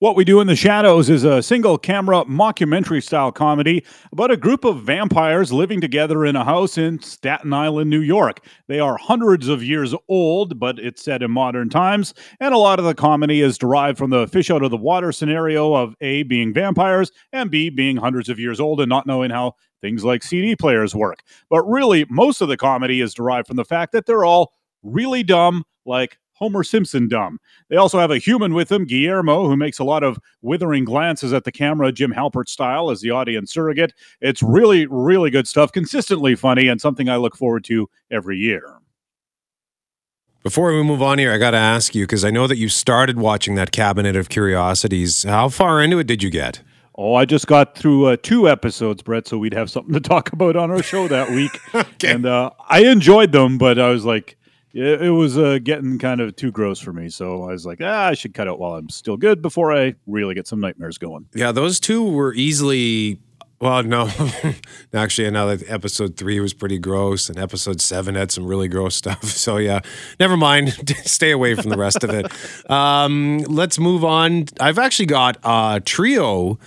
What 0.00 0.14
We 0.14 0.24
Do 0.24 0.40
in 0.40 0.46
the 0.46 0.54
Shadows 0.54 1.10
is 1.10 1.24
a 1.24 1.42
single 1.42 1.76
camera 1.76 2.24
mockumentary 2.24 3.02
style 3.02 3.32
comedy 3.32 3.84
about 4.12 4.30
a 4.30 4.36
group 4.36 4.64
of 4.64 4.84
vampires 4.84 5.52
living 5.52 5.80
together 5.80 6.24
in 6.24 6.36
a 6.36 6.44
house 6.44 6.78
in 6.78 7.00
Staten 7.02 7.52
Island, 7.52 7.90
New 7.90 7.98
York. 7.98 8.46
They 8.68 8.78
are 8.78 8.96
hundreds 8.96 9.48
of 9.48 9.60
years 9.60 9.96
old, 10.08 10.60
but 10.60 10.78
it's 10.78 11.02
set 11.02 11.20
in 11.20 11.32
modern 11.32 11.68
times, 11.68 12.14
and 12.38 12.54
a 12.54 12.58
lot 12.58 12.78
of 12.78 12.84
the 12.84 12.94
comedy 12.94 13.40
is 13.40 13.58
derived 13.58 13.98
from 13.98 14.10
the 14.10 14.28
fish 14.28 14.52
out 14.52 14.62
of 14.62 14.70
the 14.70 14.76
water 14.76 15.10
scenario 15.10 15.74
of 15.74 15.96
A 16.00 16.22
being 16.22 16.54
vampires 16.54 17.10
and 17.32 17.50
B 17.50 17.68
being 17.68 17.96
hundreds 17.96 18.28
of 18.28 18.38
years 18.38 18.60
old 18.60 18.80
and 18.80 18.88
not 18.88 19.04
knowing 19.04 19.32
how 19.32 19.54
things 19.80 20.04
like 20.04 20.22
CD 20.22 20.54
players 20.54 20.94
work. 20.94 21.24
But 21.50 21.64
really, 21.64 22.06
most 22.08 22.40
of 22.40 22.46
the 22.46 22.56
comedy 22.56 23.00
is 23.00 23.14
derived 23.14 23.48
from 23.48 23.56
the 23.56 23.64
fact 23.64 23.90
that 23.94 24.06
they're 24.06 24.24
all 24.24 24.52
really 24.84 25.24
dumb, 25.24 25.64
like 25.84 26.18
Homer 26.38 26.62
Simpson 26.62 27.08
dumb. 27.08 27.40
They 27.68 27.76
also 27.76 27.98
have 27.98 28.10
a 28.10 28.18
human 28.18 28.54
with 28.54 28.68
them, 28.68 28.84
Guillermo, 28.84 29.48
who 29.48 29.56
makes 29.56 29.78
a 29.78 29.84
lot 29.84 30.02
of 30.04 30.18
withering 30.40 30.84
glances 30.84 31.32
at 31.32 31.44
the 31.44 31.52
camera, 31.52 31.90
Jim 31.90 32.12
Halpert 32.12 32.48
style, 32.48 32.90
as 32.90 33.00
the 33.00 33.10
audience 33.10 33.52
surrogate. 33.52 33.92
It's 34.20 34.42
really, 34.42 34.86
really 34.86 35.30
good 35.30 35.48
stuff, 35.48 35.72
consistently 35.72 36.36
funny, 36.36 36.68
and 36.68 36.80
something 36.80 37.08
I 37.08 37.16
look 37.16 37.36
forward 37.36 37.64
to 37.64 37.90
every 38.10 38.38
year. 38.38 38.78
Before 40.44 40.72
we 40.72 40.82
move 40.84 41.02
on 41.02 41.18
here, 41.18 41.32
I 41.32 41.38
got 41.38 41.50
to 41.50 41.56
ask 41.56 41.94
you 41.96 42.04
because 42.04 42.24
I 42.24 42.30
know 42.30 42.46
that 42.46 42.56
you 42.56 42.68
started 42.68 43.18
watching 43.18 43.56
that 43.56 43.72
Cabinet 43.72 44.14
of 44.14 44.28
Curiosities. 44.28 45.24
How 45.24 45.48
far 45.48 45.82
into 45.82 45.98
it 45.98 46.06
did 46.06 46.22
you 46.22 46.30
get? 46.30 46.62
Oh, 46.94 47.14
I 47.14 47.24
just 47.24 47.48
got 47.48 47.76
through 47.76 48.06
uh, 48.06 48.16
two 48.22 48.48
episodes, 48.48 49.02
Brett, 49.02 49.26
so 49.26 49.36
we'd 49.38 49.54
have 49.54 49.70
something 49.70 49.92
to 49.94 50.00
talk 50.08 50.32
about 50.32 50.54
on 50.54 50.70
our 50.70 50.82
show 50.82 51.08
that 51.08 51.30
week. 51.30 51.60
okay. 51.74 52.12
And 52.12 52.24
uh, 52.24 52.50
I 52.68 52.84
enjoyed 52.84 53.32
them, 53.32 53.58
but 53.58 53.80
I 53.80 53.90
was 53.90 54.04
like, 54.04 54.37
it, 54.72 55.02
it 55.02 55.10
was 55.10 55.38
uh, 55.38 55.58
getting 55.62 55.98
kind 55.98 56.20
of 56.20 56.36
too 56.36 56.50
gross 56.50 56.78
for 56.78 56.92
me. 56.92 57.08
So 57.08 57.44
I 57.44 57.52
was 57.52 57.64
like, 57.66 57.78
ah, 57.82 58.06
I 58.06 58.14
should 58.14 58.34
cut 58.34 58.48
out 58.48 58.58
while 58.58 58.74
I'm 58.74 58.88
still 58.88 59.16
good 59.16 59.40
before 59.42 59.74
I 59.74 59.94
really 60.06 60.34
get 60.34 60.46
some 60.46 60.60
nightmares 60.60 60.98
going. 60.98 61.26
Yeah, 61.34 61.52
those 61.52 61.80
two 61.80 62.04
were 62.04 62.34
easily. 62.34 63.20
Well, 63.60 63.82
no, 63.82 64.08
actually, 64.94 65.26
another 65.26 65.58
episode 65.66 66.16
three 66.16 66.38
was 66.38 66.54
pretty 66.54 66.78
gross, 66.78 67.28
and 67.28 67.38
episode 67.38 67.80
seven 67.80 68.14
had 68.14 68.30
some 68.30 68.46
really 68.46 68.68
gross 68.68 68.94
stuff. 68.96 69.24
So 69.24 69.56
yeah, 69.56 69.80
never 70.20 70.36
mind. 70.36 70.72
Stay 71.04 71.32
away 71.32 71.54
from 71.54 71.70
the 71.70 71.78
rest 71.78 72.04
of 72.04 72.10
it. 72.10 72.70
Um, 72.70 73.38
let's 73.48 73.78
move 73.78 74.04
on. 74.04 74.46
I've 74.60 74.78
actually 74.78 75.06
got 75.06 75.38
a 75.42 75.80
trio 75.84 76.58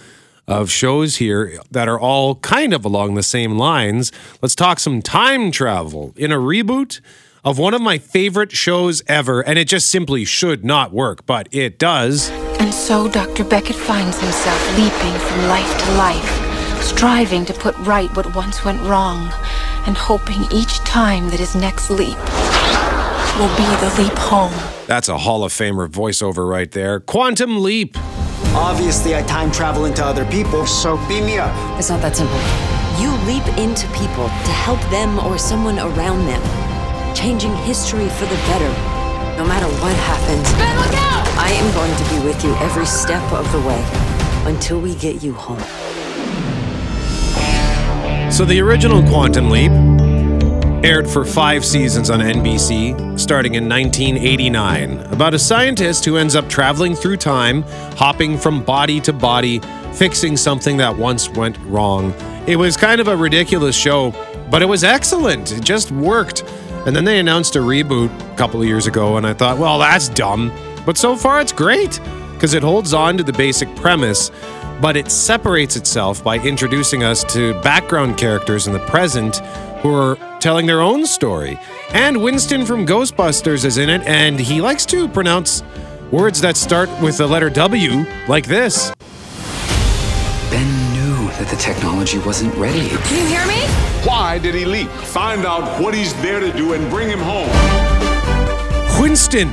of 0.47 0.69
shows 0.69 1.15
here 1.15 1.59
that 1.69 1.87
are 1.87 1.99
all 1.99 2.35
kind 2.35 2.73
of 2.73 2.83
along 2.83 3.13
the 3.13 3.23
same 3.23 3.57
lines. 3.57 4.11
Let's 4.41 4.55
talk 4.55 4.79
some 4.79 5.01
time 5.01 5.51
travel 5.51 6.13
in 6.17 6.31
a 6.31 6.37
reboot 6.37 6.99
of 7.43 7.57
one 7.57 7.73
of 7.73 7.81
my 7.81 7.97
favorite 7.97 8.51
shows 8.51 9.01
ever, 9.07 9.41
and 9.41 9.57
it 9.57 9.67
just 9.67 9.89
simply 9.89 10.25
should 10.25 10.63
not 10.63 10.93
work, 10.93 11.25
but 11.25 11.47
it 11.51 11.79
does. 11.79 12.29
And 12.59 12.73
so 12.73 13.09
Dr. 13.09 13.43
Beckett 13.43 13.75
finds 13.75 14.19
himself 14.19 14.77
leaping 14.77 15.19
from 15.27 15.47
life 15.47 15.83
to 15.85 15.91
life, 15.93 16.81
striving 16.83 17.45
to 17.45 17.53
put 17.53 17.75
right 17.79 18.15
what 18.15 18.35
once 18.35 18.63
went 18.63 18.81
wrong, 18.81 19.31
and 19.87 19.97
hoping 19.97 20.43
each 20.51 20.77
time 20.79 21.29
that 21.29 21.39
his 21.39 21.55
next 21.55 21.89
leap 21.89 22.17
will 23.39 23.55
be 23.57 23.65
the 23.79 23.93
leap 23.97 24.17
home. 24.19 24.53
That's 24.85 25.09
a 25.09 25.17
Hall 25.17 25.43
of 25.43 25.51
Famer 25.51 25.87
voiceover 25.87 26.47
right 26.47 26.69
there. 26.69 26.99
Quantum 26.99 27.63
Leap. 27.63 27.97
Obviously, 28.53 29.15
I 29.15 29.23
time 29.23 29.51
travel 29.51 29.85
into 29.85 30.05
other 30.05 30.25
people, 30.25 30.67
so 30.67 30.97
beam 31.07 31.25
me 31.25 31.39
up. 31.39 31.79
It's 31.79 31.89
not 31.89 32.01
that 32.01 32.15
simple. 32.15 32.37
You 33.01 33.09
leap 33.25 33.47
into 33.57 33.87
people 33.97 34.25
to 34.25 34.51
help 34.51 34.79
them 34.91 35.17
or 35.19 35.37
someone 35.37 35.79
around 35.79 36.27
them, 36.27 36.41
changing 37.15 37.55
history 37.57 38.07
for 38.09 38.25
the 38.25 38.35
better. 38.47 38.69
No 39.37 39.45
matter 39.45 39.67
what 39.81 39.95
happens, 39.95 40.51
Ben, 40.53 40.77
look 40.77 40.93
out! 40.95 41.27
I 41.37 41.51
am 41.51 41.73
going 41.73 41.95
to 41.95 42.09
be 42.13 42.25
with 42.25 42.43
you 42.43 42.53
every 42.55 42.85
step 42.85 43.23
of 43.31 43.49
the 43.51 43.61
way 43.61 43.83
until 44.45 44.79
we 44.79 44.95
get 44.95 45.23
you 45.23 45.33
home. 45.33 45.59
So 48.31 48.45
the 48.45 48.59
original 48.61 49.03
Quantum 49.03 49.49
Leap 49.49 49.71
aired 50.83 51.07
for 51.07 51.23
five 51.23 51.63
seasons 51.63 52.09
on 52.09 52.19
NBC, 52.19 53.19
starting 53.19 53.55
in 53.55 53.69
1989, 53.69 54.99
about 55.11 55.33
a 55.33 55.39
scientist 55.39 56.05
who 56.05 56.17
ends 56.17 56.35
up 56.35 56.49
traveling 56.49 56.95
through 56.95 57.17
time, 57.17 57.63
hopping 57.97 58.37
from 58.37 58.63
body 58.63 58.99
to 59.01 59.13
body, 59.13 59.59
fixing 59.93 60.35
something 60.35 60.77
that 60.77 60.95
once 60.95 61.29
went 61.29 61.57
wrong. 61.65 62.13
It 62.47 62.55
was 62.55 62.77
kind 62.77 62.99
of 62.99 63.07
a 63.07 63.15
ridiculous 63.15 63.75
show, 63.75 64.11
but 64.49 64.61
it 64.61 64.65
was 64.65 64.83
excellent. 64.83 65.51
It 65.51 65.63
just 65.63 65.91
worked. 65.91 66.43
And 66.85 66.95
then 66.95 67.05
they 67.05 67.19
announced 67.19 67.55
a 67.55 67.59
reboot 67.59 68.09
a 68.33 68.35
couple 68.35 68.59
of 68.59 68.67
years 68.67 68.87
ago, 68.87 69.17
and 69.17 69.27
I 69.27 69.33
thought, 69.33 69.57
well, 69.57 69.77
that's 69.77 70.09
dumb. 70.09 70.51
But 70.85 70.97
so 70.97 71.15
far, 71.15 71.39
it's 71.39 71.51
great 71.51 71.99
because 72.33 72.55
it 72.55 72.63
holds 72.63 72.93
on 72.93 73.17
to 73.17 73.23
the 73.23 73.33
basic 73.33 73.73
premise, 73.75 74.31
but 74.81 74.97
it 74.97 75.11
separates 75.11 75.75
itself 75.75 76.23
by 76.23 76.39
introducing 76.39 77.03
us 77.03 77.23
to 77.33 77.53
background 77.61 78.17
characters 78.17 78.65
in 78.65 78.73
the 78.73 78.79
present 78.87 79.37
who 79.81 79.93
are 79.93 80.17
telling 80.39 80.65
their 80.65 80.81
own 80.81 81.05
story. 81.05 81.59
And 81.93 82.23
Winston 82.23 82.65
from 82.65 82.87
Ghostbusters 82.87 83.63
is 83.63 83.77
in 83.77 83.89
it, 83.89 84.01
and 84.07 84.39
he 84.39 84.59
likes 84.59 84.85
to 84.87 85.07
pronounce 85.07 85.61
words 86.11 86.41
that 86.41 86.57
start 86.57 86.89
with 86.99 87.17
the 87.17 87.27
letter 87.27 87.51
W, 87.51 88.05
like 88.27 88.47
this. 88.47 88.91
Ben 91.41 91.47
knew 91.47 91.49
that 91.49 91.55
the 91.55 91.61
technology 91.61 92.19
wasn't 92.19 92.53
ready. 92.55 92.89
Can 92.89 93.17
you 93.17 93.35
hear 93.35 93.45
me? 93.47 93.61
Why 94.07 94.39
did 94.39 94.55
he 94.55 94.65
leap? 94.65 94.89
Find 94.89 95.45
out 95.45 95.81
what 95.81 95.93
he's 95.93 96.13
there 96.21 96.39
to 96.39 96.51
do 96.53 96.73
and 96.73 96.89
bring 96.89 97.09
him 97.09 97.19
home. 97.19 97.49
Winston. 99.01 99.49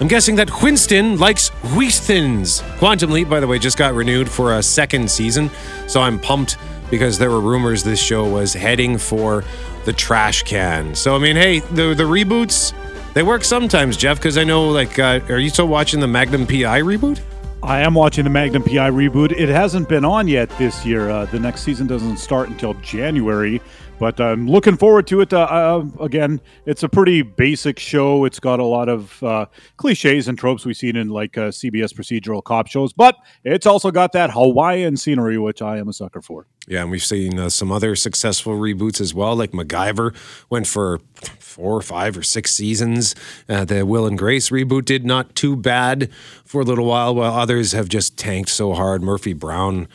I'm 0.00 0.08
guessing 0.08 0.36
that 0.36 0.62
Winston 0.62 1.18
likes 1.18 1.48
Wheat 1.74 1.94
Thins. 1.94 2.62
Quantum 2.78 3.10
Leap, 3.10 3.28
by 3.28 3.40
the 3.40 3.46
way, 3.46 3.58
just 3.58 3.76
got 3.76 3.94
renewed 3.94 4.30
for 4.30 4.56
a 4.56 4.62
second 4.62 5.10
season, 5.10 5.50
so 5.88 6.00
I'm 6.00 6.20
pumped 6.20 6.56
because 6.88 7.18
there 7.18 7.30
were 7.30 7.40
rumors 7.40 7.82
this 7.82 8.00
show 8.00 8.26
was 8.28 8.54
heading 8.54 8.96
for 8.96 9.44
the 9.84 9.92
trash 9.92 10.44
can. 10.44 10.94
So 10.94 11.16
I 11.16 11.18
mean, 11.18 11.36
hey, 11.36 11.58
the 11.58 11.94
the 11.94 12.04
reboots 12.04 12.72
they 13.14 13.24
work 13.24 13.42
sometimes, 13.42 13.96
Jeff. 13.96 14.18
Because 14.18 14.38
I 14.38 14.44
know, 14.44 14.68
like, 14.68 14.98
uh, 14.98 15.20
are 15.28 15.38
you 15.38 15.50
still 15.50 15.66
watching 15.66 15.98
the 15.98 16.06
Magnum 16.06 16.46
PI 16.46 16.80
reboot? 16.82 17.20
I 17.68 17.80
am 17.80 17.92
watching 17.92 18.24
the 18.24 18.30
Magnum 18.30 18.62
PI 18.62 18.90
reboot. 18.92 19.30
It 19.32 19.50
hasn't 19.50 19.90
been 19.90 20.02
on 20.02 20.26
yet 20.26 20.48
this 20.56 20.86
year. 20.86 21.10
Uh, 21.10 21.26
the 21.26 21.38
next 21.38 21.64
season 21.64 21.86
doesn't 21.86 22.16
start 22.16 22.48
until 22.48 22.72
January, 22.80 23.60
but 23.98 24.20
I'm 24.20 24.48
looking 24.48 24.76
forward 24.76 25.06
to 25.08 25.20
it. 25.20 25.32
Uh, 25.32 25.40
uh, 25.40 25.84
again, 26.00 26.40
it's 26.66 26.82
a 26.82 26.88
pretty 26.88 27.22
basic 27.22 27.78
show. 27.78 28.24
It's 28.24 28.38
got 28.38 28.60
a 28.60 28.64
lot 28.64 28.88
of 28.88 29.22
uh, 29.22 29.46
cliches 29.76 30.28
and 30.28 30.38
tropes 30.38 30.64
we've 30.64 30.76
seen 30.76 30.96
in 30.96 31.08
like 31.08 31.36
uh, 31.36 31.48
CBS 31.48 31.92
procedural 31.92 32.42
cop 32.42 32.68
shows, 32.68 32.92
but 32.92 33.16
it's 33.44 33.66
also 33.66 33.90
got 33.90 34.12
that 34.12 34.30
Hawaiian 34.30 34.96
scenery, 34.96 35.38
which 35.38 35.60
I 35.62 35.78
am 35.78 35.88
a 35.88 35.92
sucker 35.92 36.22
for. 36.22 36.46
Yeah, 36.68 36.82
and 36.82 36.90
we've 36.90 37.04
seen 37.04 37.38
uh, 37.38 37.48
some 37.48 37.72
other 37.72 37.96
successful 37.96 38.54
reboots 38.54 39.00
as 39.00 39.14
well, 39.14 39.34
like 39.34 39.52
MacGyver 39.52 40.14
went 40.50 40.66
for 40.66 41.00
four 41.40 41.76
or 41.76 41.82
five 41.82 42.16
or 42.16 42.22
six 42.22 42.52
seasons. 42.52 43.14
The 43.46 43.84
Will 43.84 44.06
and 44.06 44.18
Grace 44.18 44.50
reboot 44.50 44.84
did 44.84 45.04
not 45.04 45.34
too 45.34 45.56
bad 45.56 46.10
for 46.44 46.60
a 46.60 46.64
little 46.64 46.86
while, 46.86 47.14
while 47.14 47.34
others 47.34 47.72
have 47.72 47.88
just 47.88 48.16
tanked 48.16 48.50
so 48.50 48.74
hard. 48.74 49.02
Murphy 49.02 49.32
Brown, 49.32 49.88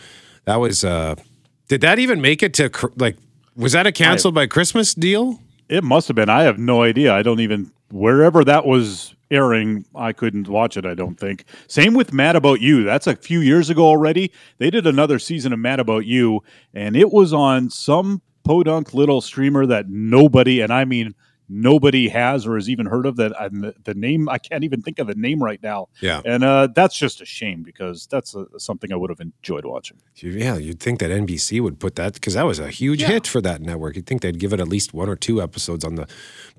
that 0.46 0.58
was. 0.58 0.82
Did 0.82 1.82
that 1.82 2.00
even 2.00 2.22
make 2.22 2.44
it 2.44 2.54
to 2.56 2.70
like? 2.98 3.18
Was 3.56 3.74
that 3.74 3.88
a 3.88 3.92
canceled 3.92 4.36
by 4.36 4.48
Christmas 4.48 4.94
deal? 4.94 5.40
It 5.70 5.84
must 5.84 6.08
have 6.08 6.16
been. 6.16 6.30
I 6.30 6.44
have 6.44 6.58
no 6.58 6.84
idea. 6.84 7.14
I 7.14 7.24
don't 7.24 7.40
even 7.40 7.72
wherever 7.94 8.44
that 8.44 8.66
was 8.66 9.14
airing, 9.30 9.86
I 9.96 10.14
couldn't 10.14 10.48
watch 10.48 10.78
it, 10.78 10.86
I 10.86 10.94
don't 10.94 11.20
think. 11.20 11.46
Same 11.68 11.94
with 11.94 12.12
Mad 12.12 12.36
About 12.36 12.60
You. 12.60 12.84
That's 12.84 13.08
a 13.08 13.16
few 13.16 13.40
years 13.40 13.70
ago 13.70 13.86
already. 13.86 14.32
They 14.58 14.70
did 14.70 14.86
another 14.86 15.20
season 15.20 15.54
of 15.54 15.60
Mad 15.60 15.80
About 15.80 16.06
You, 16.06 16.42
and 16.74 16.96
it 16.96 17.12
was 17.12 17.34
on 17.34 17.70
some 17.70 18.22
podunk 18.44 18.94
little 18.94 19.22
streamer 19.22 19.66
that 19.68 19.90
nobody, 19.90 20.60
and 20.62 20.74
I 20.74 20.86
mean 20.86 21.16
nobody 21.50 22.10
has 22.10 22.48
or 22.48 22.56
has 22.56 22.70
even 22.70 22.86
heard 22.86 23.06
of 23.06 23.16
that 23.18 23.32
and 23.40 23.74
the, 23.84 23.94
name 23.94 24.28
i 24.30 24.38
can't 24.38 24.64
even 24.64 24.82
think 24.82 24.98
of 25.00 25.08
the 25.08 25.16
name 25.16 25.42
right 25.44 25.62
now 25.62 25.88
Yeah. 26.02 26.22
and 26.26 26.44
uh, 26.44 26.68
that's 26.74 26.98
just 26.98 27.22
a 27.22 27.26
shame 27.26 27.64
because 27.64 28.08
that's 28.08 28.36
uh 28.36 28.46
something 28.58 28.92
i 28.92 28.96
would 28.96 29.10
have 29.10 29.20
enjoyed 29.20 29.66
watching 29.66 29.98
Yeah, 30.16 30.58
you'd 30.58 30.80
think 30.80 31.00
that 31.00 31.12
NBC 31.12 31.60
would 31.62 31.80
put 31.80 31.96
that 31.96 32.14
because 32.14 32.34
that 32.36 32.46
was 32.46 32.60
a 32.60 32.70
huge 32.70 33.02
hit 33.04 33.28
for 33.28 33.42
that 33.42 33.62
network. 33.62 33.96
You'd 33.96 34.06
think 34.08 34.22
they'd 34.22 34.40
give 34.40 34.54
it 34.54 34.60
at 34.60 34.68
least 34.68 34.94
one 34.94 35.10
or 35.10 35.16
two 35.16 35.42
episodes 35.42 35.84
on 35.84 35.96
the 35.96 36.08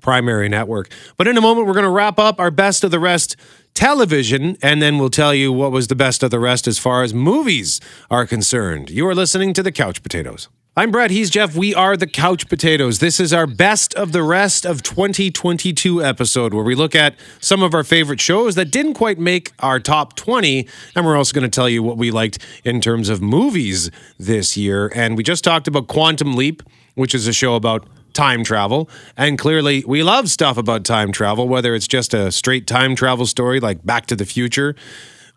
primary 0.01 0.49
network. 0.49 0.89
But 1.17 1.27
in 1.27 1.35
a 1.37 1.41
moment, 1.41 1.65
we're 1.67 1.73
going 1.73 1.83
to 1.85 1.89
wrap 1.91 2.19
up 2.19 2.39
our 2.39 2.51
best 2.51 2.83
of 2.83 2.91
the 2.91 2.99
rest 2.99 3.35
television, 3.73 4.57
and 4.61 4.81
then 4.81 4.97
we'll 4.97 5.09
tell 5.09 5.33
you 5.33 5.51
what 5.51 5.71
was 5.71 5.87
the 5.87 5.95
best 5.95 6.23
of 6.23 6.31
the 6.31 6.39
rest 6.39 6.67
as 6.67 6.79
far 6.79 7.03
as 7.03 7.13
movies 7.13 7.79
are 8.09 8.25
concerned. 8.25 8.89
You 8.89 9.07
are 9.07 9.15
listening 9.15 9.53
to 9.53 9.63
the 9.63 9.71
Couch 9.71 10.01
Potatoes. 10.01 10.47
I'm 10.77 10.91
Brett. 10.91 11.09
He's 11.09 11.29
Jeff. 11.29 11.55
We 11.55 11.73
are 11.73 11.95
the 11.95 12.05
Couch 12.05 12.49
Potatoes. 12.49 12.99
This 12.99 13.17
is 13.21 13.31
our 13.31 13.47
best 13.47 13.93
of 13.93 14.11
the 14.11 14.21
rest 14.21 14.65
of 14.65 14.83
2022 14.83 16.03
episode 16.03 16.53
where 16.53 16.65
we 16.65 16.75
look 16.75 16.93
at 16.93 17.15
some 17.39 17.63
of 17.63 17.73
our 17.73 17.85
favorite 17.85 18.19
shows 18.19 18.55
that 18.55 18.71
didn't 18.71 18.95
quite 18.95 19.17
make 19.17 19.53
our 19.59 19.79
top 19.79 20.17
20. 20.17 20.67
And 20.93 21.05
we're 21.05 21.15
also 21.15 21.33
going 21.33 21.49
to 21.49 21.55
tell 21.55 21.69
you 21.69 21.81
what 21.81 21.95
we 21.95 22.11
liked 22.11 22.39
in 22.65 22.81
terms 22.81 23.07
of 23.07 23.21
movies 23.21 23.89
this 24.19 24.57
year. 24.57 24.91
And 24.93 25.15
we 25.15 25.23
just 25.23 25.45
talked 25.45 25.69
about 25.69 25.87
Quantum 25.87 26.35
Leap, 26.35 26.61
which 26.95 27.15
is 27.15 27.25
a 27.25 27.31
show 27.31 27.55
about 27.55 27.87
time 28.11 28.43
travel. 28.43 28.89
And 29.15 29.37
clearly, 29.37 29.81
we 29.87 30.03
love 30.03 30.29
stuff 30.29 30.57
about 30.57 30.83
time 30.83 31.13
travel, 31.13 31.47
whether 31.47 31.73
it's 31.73 31.87
just 31.87 32.13
a 32.13 32.33
straight 32.33 32.67
time 32.67 32.97
travel 32.97 33.25
story 33.25 33.61
like 33.61 33.85
Back 33.85 34.07
to 34.07 34.15
the 34.17 34.25
Future 34.25 34.75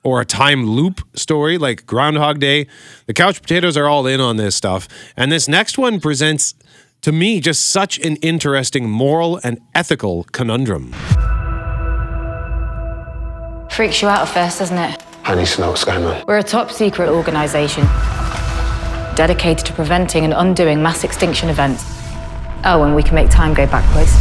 or 0.02 0.20
a 0.20 0.24
time 0.24 0.66
loop 0.66 1.00
story 1.14 1.58
like 1.58 1.87
Groundhog 1.87 2.40
Day. 2.40 2.66
The 3.06 3.14
Couch 3.14 3.40
Potatoes 3.40 3.76
are 3.76 3.87
all 3.87 4.06
in 4.06 4.20
on 4.20 4.37
this 4.37 4.54
stuff. 4.54 4.88
And 5.16 5.30
this 5.30 5.48
next 5.48 5.78
one 5.78 6.00
presents, 6.00 6.54
to 7.02 7.12
me, 7.12 7.40
just 7.40 7.68
such 7.70 7.98
an 7.98 8.16
interesting 8.16 8.88
moral 8.88 9.40
and 9.42 9.61
ethical 9.74 10.24
conundrum. 10.32 10.92
Freaks 13.70 14.02
you 14.02 14.08
out 14.08 14.22
at 14.22 14.28
first, 14.28 14.58
doesn't 14.58 14.78
it? 14.78 15.02
I 15.24 15.34
need 15.34 15.46
to 15.46 15.61
know 15.61 15.70
what's 15.70 15.84
going 15.84 16.04
on. 16.04 16.24
We're 16.26 16.38
a 16.38 16.42
top 16.42 16.70
secret 16.70 17.08
organization 17.08 17.84
dedicated 19.14 19.66
to 19.66 19.72
preventing 19.72 20.24
and 20.24 20.32
undoing 20.32 20.82
mass 20.82 21.04
extinction 21.04 21.48
events. 21.48 21.84
Oh, 22.64 22.82
and 22.84 22.94
we 22.96 23.02
can 23.02 23.14
make 23.14 23.30
time 23.30 23.52
go 23.52 23.66
backwards. 23.66 24.12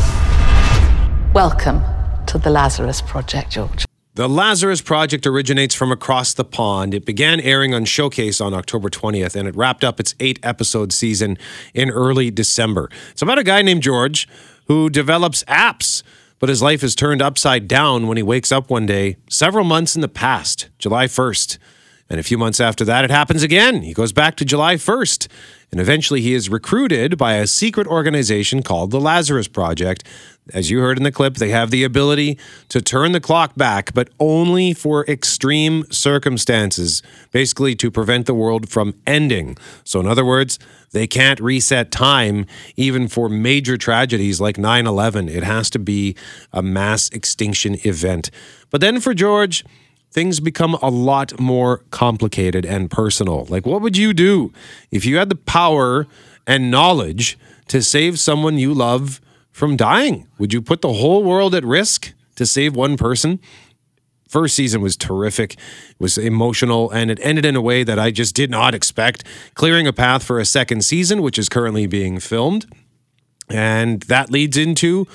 Welcome 1.34 1.82
to 2.26 2.38
the 2.38 2.50
Lazarus 2.50 3.02
Project, 3.02 3.52
George. 3.52 3.86
The 4.18 4.28
Lazarus 4.28 4.82
Project 4.82 5.28
originates 5.28 5.76
from 5.76 5.92
across 5.92 6.34
the 6.34 6.44
pond. 6.44 6.96
It 6.96 7.06
began 7.06 7.40
airing 7.40 7.76
on 7.76 7.86
Showcase 7.86 8.42
on 8.42 8.52
October 8.52 8.90
20th, 8.90 9.36
and 9.36 9.48
it 9.48 9.56
wrapped 9.56 9.84
up 9.84 10.00
its 10.00 10.16
eight 10.20 10.40
episode 10.42 10.92
season 10.92 11.38
in 11.76 11.92
early 11.92 12.32
December. 12.32 12.90
It's 13.12 13.22
about 13.22 13.38
a 13.38 13.44
guy 13.44 13.62
named 13.62 13.84
George 13.84 14.28
who 14.66 14.90
develops 14.90 15.44
apps, 15.44 16.02
but 16.40 16.50
his 16.50 16.64
life 16.64 16.84
is 16.84 16.96
turned 16.96 17.22
upside 17.22 17.68
down 17.68 18.08
when 18.08 18.18
he 18.18 18.24
wakes 18.24 18.52
up 18.52 18.72
one 18.72 18.88
day, 18.88 19.18
several 19.30 19.64
months 19.64 19.94
in 19.94 20.02
the 20.02 20.08
past, 20.08 20.68
July 20.80 21.06
1st. 21.06 21.60
And 22.10 22.20
a 22.20 22.24
few 22.24 22.38
months 22.38 22.60
after 22.60 22.86
that, 22.86 23.04
it 23.04 23.12
happens 23.12 23.44
again. 23.44 23.82
He 23.82 23.94
goes 23.94 24.14
back 24.14 24.36
to 24.38 24.46
July 24.46 24.76
1st. 24.76 25.28
And 25.70 25.82
eventually, 25.82 26.22
he 26.22 26.34
is 26.34 26.48
recruited 26.50 27.18
by 27.18 27.34
a 27.34 27.46
secret 27.46 27.88
organization 27.88 28.64
called 28.64 28.92
the 28.92 29.02
Lazarus 29.02 29.50
Project. 29.50 30.06
As 30.54 30.72
you 30.72 30.80
heard 30.80 30.96
in 30.96 31.04
the 31.04 31.12
clip, 31.12 31.36
they 31.36 31.50
have 31.50 31.72
the 31.72 31.84
ability 31.84 32.38
to 32.70 32.82
turn 32.82 33.12
the 33.12 33.20
clock 33.20 33.56
back, 33.58 33.94
but 33.94 34.10
only 34.18 34.74
for 34.74 35.06
extreme 35.08 35.84
circumstances, 35.92 37.04
basically 37.32 37.76
to 37.76 37.92
prevent 37.92 38.28
the 38.28 38.34
world 38.34 38.70
from 38.70 38.94
ending. 39.06 39.58
So, 39.84 40.00
in 40.00 40.08
other 40.08 40.24
words, 40.24 40.58
they 40.92 41.06
can't 41.06 41.42
reset 41.42 41.92
time 41.92 42.46
even 42.78 43.10
for 43.10 43.28
major 43.28 43.78
tragedies 43.78 44.40
like 44.40 44.58
9 44.58 44.88
11. 44.88 45.28
It 45.28 45.44
has 45.44 45.70
to 45.72 45.80
be 45.80 46.16
a 46.54 46.62
mass 46.62 47.10
extinction 47.10 47.76
event. 47.86 48.32
But 48.70 48.80
then 48.80 49.02
for 49.02 49.14
George, 49.14 49.66
things 50.12 50.40
become 50.40 50.76
a 50.76 50.90
lot 50.90 51.40
more 51.40 51.84
complicated 51.92 52.66
and 52.66 52.90
personal. 52.90 53.46
Like, 53.46 53.66
what 53.66 53.82
would 53.82 53.98
you 53.98 54.14
do 54.14 54.52
if 54.92 55.06
you 55.06 55.18
had 55.18 55.30
the 55.30 55.36
power 55.36 56.08
and 56.46 56.72
knowledge 56.72 57.38
to 57.68 57.82
save 57.82 58.20
someone 58.20 58.58
you 58.58 58.74
love 58.74 59.22
from 59.52 59.76
dying? 59.76 60.28
Would 60.38 60.54
you 60.54 60.62
put 60.62 60.82
the 60.82 60.94
whole 60.94 61.24
world 61.24 61.54
at 61.54 61.64
risk 61.64 62.14
to 62.36 62.46
save 62.46 62.76
one 62.76 62.98
person? 62.98 63.40
First 64.28 64.56
season 64.56 64.82
was 64.82 64.98
terrific, 64.98 65.54
it 65.54 66.00
was 66.00 66.18
emotional, 66.18 66.92
and 66.92 67.10
it 67.10 67.18
ended 67.22 67.46
in 67.46 67.56
a 67.56 67.62
way 67.62 67.84
that 67.84 67.98
I 67.98 68.12
just 68.12 68.36
did 68.36 68.52
not 68.52 68.76
expect, 68.76 69.24
clearing 69.54 69.88
a 69.88 69.94
path 69.94 70.24
for 70.24 70.38
a 70.40 70.46
second 70.46 70.84
season, 70.84 71.22
which 71.22 71.40
is 71.40 71.48
currently 71.48 71.88
being 71.88 72.20
filmed. 72.20 72.66
And 73.50 74.02
that 74.04 74.30
leads 74.30 74.58
into 74.58 75.08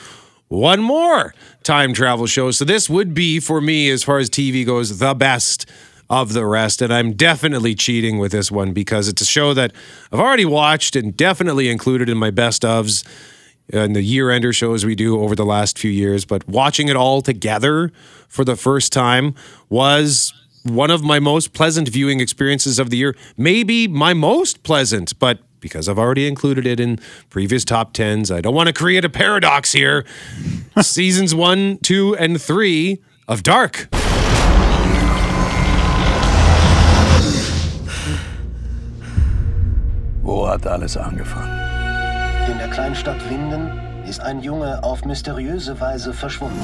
one 0.53 0.83
more 0.83 1.35
time 1.63 1.95
travel 1.95 2.27
show. 2.27 2.51
So 2.51 2.65
this 2.65 2.89
would 2.91 3.15
be 3.15 3.41
for 3.41 3.61
me, 3.61 3.91
as 3.91 4.05
far 4.05 4.19
as 4.19 4.29
TV 4.29 4.65
goes, 4.65 4.99
the 4.99 5.15
best 5.15 5.69
of 6.11 6.35
the 6.35 6.45
rest. 6.45 6.83
And 6.83 6.93
I'm 6.93 7.15
definitely 7.15 7.75
cheating 7.75 8.19
with 8.19 8.33
this 8.33 8.51
one 8.51 8.73
because 8.73 9.09
it's 9.09 9.23
a 9.23 9.27
show 9.27 9.55
that 9.55 9.73
I've 10.13 10.21
already 10.21 10.45
watched 10.45 10.95
and 10.95 11.17
definitely 11.17 11.71
included 11.71 12.09
in 12.09 12.19
my 12.19 12.31
best 12.31 12.63
ofs 12.63 13.03
and 13.73 13.97
the 13.97 14.03
year 14.03 14.31
ender 14.31 14.53
shows 14.53 14.85
we 14.85 14.95
do 14.95 15.21
over 15.21 15.35
the 15.35 15.47
last 15.47 15.79
few 15.79 15.91
years. 15.91 16.27
But 16.27 16.47
watching 16.47 16.89
it 16.89 16.97
all 16.97 17.23
together 17.23 17.91
for 18.29 18.45
the 18.45 18.57
first 18.57 18.93
time 18.93 19.35
was 19.71 20.35
one 20.65 20.91
of 20.91 21.03
my 21.03 21.19
most 21.19 21.55
pleasant 21.55 21.89
viewing 21.89 22.21
experiences 22.21 22.79
of 22.79 22.91
the 22.91 22.99
year. 22.99 23.17
Maybe 23.37 23.89
my 23.89 24.13
most 24.13 24.63
pleasant, 24.63 25.19
but 25.19 25.39
because 25.63 25.89
I've 25.89 25.99
already 25.99 26.27
included 26.27 26.67
it 26.67 26.79
in 26.79 26.99
previous 27.31 27.65
top 27.65 27.95
tens, 27.95 28.31
I 28.31 28.43
don't 28.43 28.55
want 28.55 28.67
to 28.67 28.75
create 28.75 29.07
a 29.07 29.09
paradox 29.09 29.73
here. 29.73 30.05
Seasons 30.83 31.35
one, 31.35 31.79
two, 31.79 32.15
and 32.17 32.39
three 32.39 33.01
of 33.27 33.43
Dark. 33.43 33.89
Wo 40.23 40.47
hat 40.47 40.67
alles 40.67 40.97
angefangen? 40.97 41.59
In 42.51 42.59
der 42.59 42.69
Kleinstadt 42.69 43.19
Winden 43.31 43.71
ist 44.07 44.21
ein 44.21 44.43
Junge 44.43 44.83
auf 44.85 45.05
mysteriöse 45.05 45.81
Weise 45.81 46.13
verschwunden. 46.13 46.61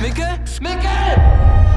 Mikkel? 0.00 0.38
Mikkel! 0.60 1.67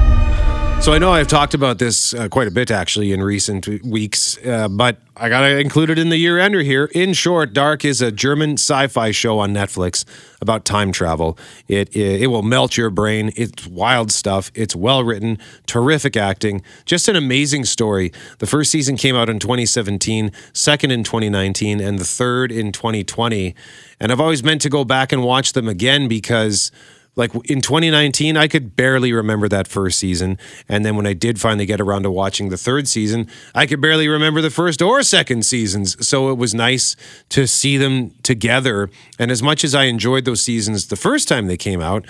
So 0.82 0.92
I 0.92 0.98
know 0.98 1.12
I've 1.12 1.28
talked 1.28 1.54
about 1.54 1.78
this 1.78 2.12
uh, 2.12 2.28
quite 2.28 2.48
a 2.48 2.50
bit 2.50 2.68
actually 2.72 3.12
in 3.12 3.22
recent 3.22 3.68
weeks, 3.84 4.36
uh, 4.44 4.66
but 4.66 4.96
I 5.16 5.28
gotta 5.28 5.60
include 5.60 5.90
it 5.90 5.98
in 5.98 6.08
the 6.08 6.16
year 6.16 6.40
ender 6.40 6.62
here. 6.62 6.86
In 6.92 7.12
short, 7.12 7.52
Dark 7.52 7.84
is 7.84 8.02
a 8.02 8.10
German 8.10 8.54
sci-fi 8.54 9.12
show 9.12 9.38
on 9.38 9.54
Netflix 9.54 10.04
about 10.40 10.64
time 10.64 10.90
travel. 10.90 11.38
It 11.68 11.94
it, 11.94 12.22
it 12.22 12.26
will 12.26 12.42
melt 12.42 12.76
your 12.76 12.90
brain. 12.90 13.30
It's 13.36 13.64
wild 13.64 14.10
stuff. 14.10 14.50
It's 14.56 14.74
well 14.74 15.04
written, 15.04 15.38
terrific 15.66 16.16
acting, 16.16 16.62
just 16.84 17.06
an 17.06 17.14
amazing 17.14 17.64
story. 17.64 18.10
The 18.40 18.46
first 18.48 18.72
season 18.72 18.96
came 18.96 19.14
out 19.14 19.30
in 19.30 19.38
2017, 19.38 20.32
second 20.52 20.90
in 20.90 21.04
2019, 21.04 21.80
and 21.80 21.96
the 21.96 22.04
third 22.04 22.50
in 22.50 22.72
2020. 22.72 23.54
And 24.00 24.10
I've 24.10 24.20
always 24.20 24.42
meant 24.42 24.60
to 24.62 24.68
go 24.68 24.84
back 24.84 25.12
and 25.12 25.22
watch 25.22 25.52
them 25.52 25.68
again 25.68 26.08
because 26.08 26.72
like 27.16 27.34
in 27.48 27.60
2019 27.60 28.36
i 28.36 28.48
could 28.48 28.76
barely 28.76 29.12
remember 29.12 29.48
that 29.48 29.68
first 29.68 29.98
season 29.98 30.38
and 30.68 30.84
then 30.84 30.96
when 30.96 31.06
i 31.06 31.12
did 31.12 31.40
finally 31.40 31.66
get 31.66 31.80
around 31.80 32.02
to 32.02 32.10
watching 32.10 32.48
the 32.48 32.56
third 32.56 32.88
season 32.88 33.28
i 33.54 33.66
could 33.66 33.80
barely 33.80 34.08
remember 34.08 34.40
the 34.40 34.50
first 34.50 34.80
or 34.82 35.02
second 35.02 35.44
seasons 35.44 36.06
so 36.06 36.30
it 36.30 36.38
was 36.38 36.54
nice 36.54 36.96
to 37.28 37.46
see 37.46 37.76
them 37.76 38.10
together 38.22 38.90
and 39.18 39.30
as 39.30 39.42
much 39.42 39.64
as 39.64 39.74
i 39.74 39.84
enjoyed 39.84 40.24
those 40.24 40.42
seasons 40.42 40.86
the 40.88 40.96
first 40.96 41.28
time 41.28 41.46
they 41.46 41.56
came 41.56 41.80
out 41.80 42.06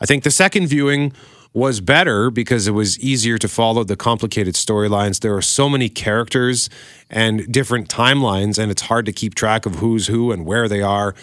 i 0.00 0.06
think 0.06 0.24
the 0.24 0.30
second 0.30 0.66
viewing 0.66 1.12
was 1.56 1.80
better 1.80 2.30
because 2.30 2.68
it 2.68 2.72
was 2.72 3.00
easier 3.00 3.38
to 3.38 3.48
follow 3.48 3.82
the 3.82 3.96
complicated 3.96 4.54
storylines. 4.54 5.20
There 5.20 5.34
are 5.34 5.40
so 5.40 5.70
many 5.70 5.88
characters 5.88 6.68
and 7.08 7.50
different 7.50 7.88
timelines, 7.88 8.58
and 8.58 8.70
it's 8.70 8.82
hard 8.82 9.06
to 9.06 9.12
keep 9.12 9.34
track 9.34 9.64
of 9.64 9.76
who's 9.76 10.06
who 10.06 10.32
and 10.32 10.44
where 10.44 10.68
they 10.68 10.82
are. 10.82 11.14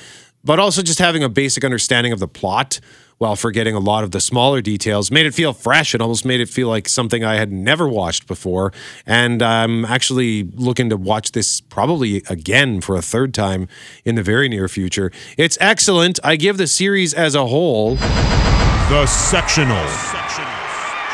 But 0.44 0.58
also, 0.58 0.82
just 0.82 0.98
having 0.98 1.24
a 1.24 1.30
basic 1.30 1.64
understanding 1.64 2.12
of 2.12 2.18
the 2.18 2.28
plot 2.28 2.80
while 3.18 3.36
forgetting 3.36 3.76
a 3.76 3.80
lot 3.80 4.04
of 4.04 4.12
the 4.12 4.20
smaller 4.20 4.62
details 4.62 5.12
made 5.12 5.26
it 5.26 5.34
feel 5.34 5.54
fresh 5.54 5.94
and 5.94 6.02
almost 6.02 6.26
made 6.26 6.40
it 6.40 6.50
feel 6.50 6.68
like 6.68 6.88
something 6.88 7.24
I 7.24 7.36
had 7.36 7.52
never 7.52 7.88
watched 7.88 8.28
before. 8.28 8.74
And 9.06 9.42
I'm 9.42 9.86
actually 9.86 10.44
looking 10.44 10.90
to 10.90 10.98
watch 10.98 11.32
this 11.32 11.62
probably 11.62 12.18
again 12.30 12.82
for 12.82 12.96
a 12.96 13.02
third 13.02 13.34
time 13.34 13.68
in 14.06 14.16
the 14.16 14.24
very 14.24 14.50
near 14.50 14.68
future. 14.68 15.12
It's 15.38 15.58
excellent. 15.62 16.20
I 16.24 16.36
give 16.36 16.58
the 16.58 16.68
series 16.68 17.14
as 17.14 17.36
a 17.36 17.46
whole. 17.46 17.96
The 17.96 19.06
Sectional. 19.08 20.23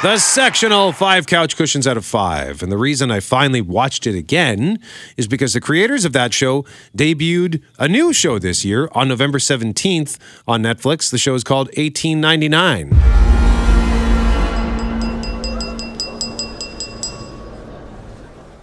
The 0.02 0.18
sectional 0.18 0.94
five 0.94 1.28
couch 1.28 1.58
cushions 1.58 1.86
out 1.86 1.98
of 1.98 2.06
five. 2.06 2.64
And 2.64 2.72
the 2.72 2.78
reason 2.78 3.12
I 3.12 3.20
finally 3.20 3.60
watched 3.60 4.08
it 4.08 4.16
again 4.16 4.80
is 5.18 5.28
because 5.28 5.52
the 5.52 5.60
creators 5.60 6.06
of 6.06 6.14
that 6.14 6.34
show 6.34 6.64
debuted 6.96 7.62
a 7.78 7.90
new 7.90 8.14
show 8.14 8.40
this 8.40 8.64
year 8.64 8.88
on 8.94 9.10
November 9.10 9.40
17th 9.40 10.18
on 10.48 10.64
Netflix. 10.64 11.12
The 11.12 11.18
show 11.18 11.36
is 11.36 11.44
called 11.44 11.68
1899. 11.76 12.94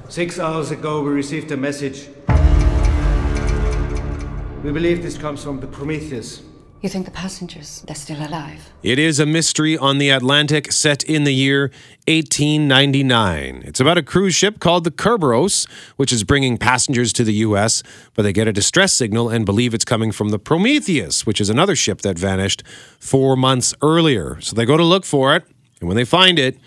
Six 0.09 0.39
hours 0.39 0.71
ago, 0.71 1.03
we 1.03 1.11
received 1.11 1.53
a 1.53 1.57
message. 1.59 2.09
We 4.65 4.73
believe 4.73 5.03
this 5.03 5.19
comes 5.19 5.45
from 5.45 5.61
the 5.61 5.67
Prometheus. 5.67 6.41
You 6.83 6.91
think 6.91 7.07
the 7.07 7.11
passengers, 7.11 7.83
they're 7.87 7.97
still 7.97 8.21
alive? 8.23 8.71
It 8.83 8.99
is 8.99 9.19
a 9.19 9.25
mystery 9.25 9.79
on 9.79 9.97
the 9.97 10.11
Atlantic 10.11 10.71
set 10.71 11.03
in 11.03 11.25
the 11.25 11.33
year 11.33 11.71
1899. 12.07 13.63
It's 13.65 13.81
about 13.81 13.97
a 13.97 14.03
cruise 14.03 14.35
ship 14.35 14.61
called 14.61 14.85
the 14.85 14.91
Kerberos, 14.91 15.67
which 15.97 16.13
is 16.13 16.23
bringing 16.23 16.59
passengers 16.59 17.15
to 17.15 17.25
the 17.25 17.33
U.S., 17.33 17.83
but 18.15 18.23
they 18.23 18.33
get 18.33 18.47
a 18.47 18.53
distress 18.53 18.93
signal 18.93 19.31
and 19.31 19.47
believe 19.47 19.73
it's 19.73 19.87
coming 19.87 20.13
from 20.13 20.29
the 20.29 20.39
Prometheus, 20.39 21.25
which 21.25 21.41
is 21.41 21.49
another 21.49 21.75
ship 21.75 22.03
that 22.03 22.19
vanished 22.19 22.63
four 23.01 23.37
months 23.37 23.75
earlier. 23.81 24.39
So 24.43 24.55
they 24.55 24.67
go 24.67 24.77
to 24.77 24.85
look 24.85 25.07
for 25.07 25.35
it, 25.35 25.45
and 25.81 25.89
when 25.89 25.97
they 25.97 26.05
find 26.05 26.39
it, 26.39 26.59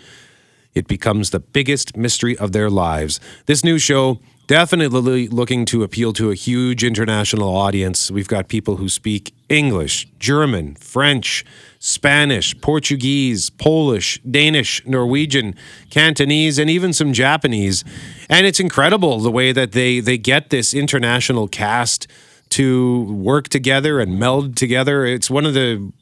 it 0.74 0.88
becomes 0.88 1.30
the 1.30 1.40
biggest 1.40 1.96
mystery 1.96 2.36
of 2.36 2.50
their 2.50 2.68
lives. 2.68 3.20
This 3.46 3.62
new 3.62 3.78
show 3.78 4.18
definitely 4.50 5.28
looking 5.28 5.64
to 5.64 5.84
appeal 5.84 6.12
to 6.12 6.32
a 6.32 6.34
huge 6.34 6.82
international 6.82 7.56
audience. 7.56 8.10
We've 8.10 8.26
got 8.26 8.48
people 8.48 8.78
who 8.78 8.88
speak 8.88 9.32
English, 9.48 10.08
German, 10.18 10.74
French, 10.74 11.44
Spanish, 11.78 12.60
Portuguese, 12.60 13.48
Polish, 13.48 14.20
Danish, 14.28 14.84
Norwegian, 14.84 15.54
Cantonese, 15.88 16.58
and 16.58 16.68
even 16.68 16.92
some 16.92 17.12
Japanese. 17.12 17.84
And 18.28 18.44
it's 18.44 18.58
incredible 18.58 19.20
the 19.20 19.30
way 19.30 19.52
that 19.52 19.70
they 19.70 20.00
they 20.00 20.18
get 20.18 20.50
this 20.50 20.74
international 20.74 21.46
cast 21.46 22.08
to 22.48 23.04
work 23.04 23.48
together 23.48 24.00
and 24.00 24.18
meld 24.18 24.56
together. 24.56 25.06
It's 25.06 25.30
one 25.30 25.46
of 25.46 25.54
the 25.54 25.92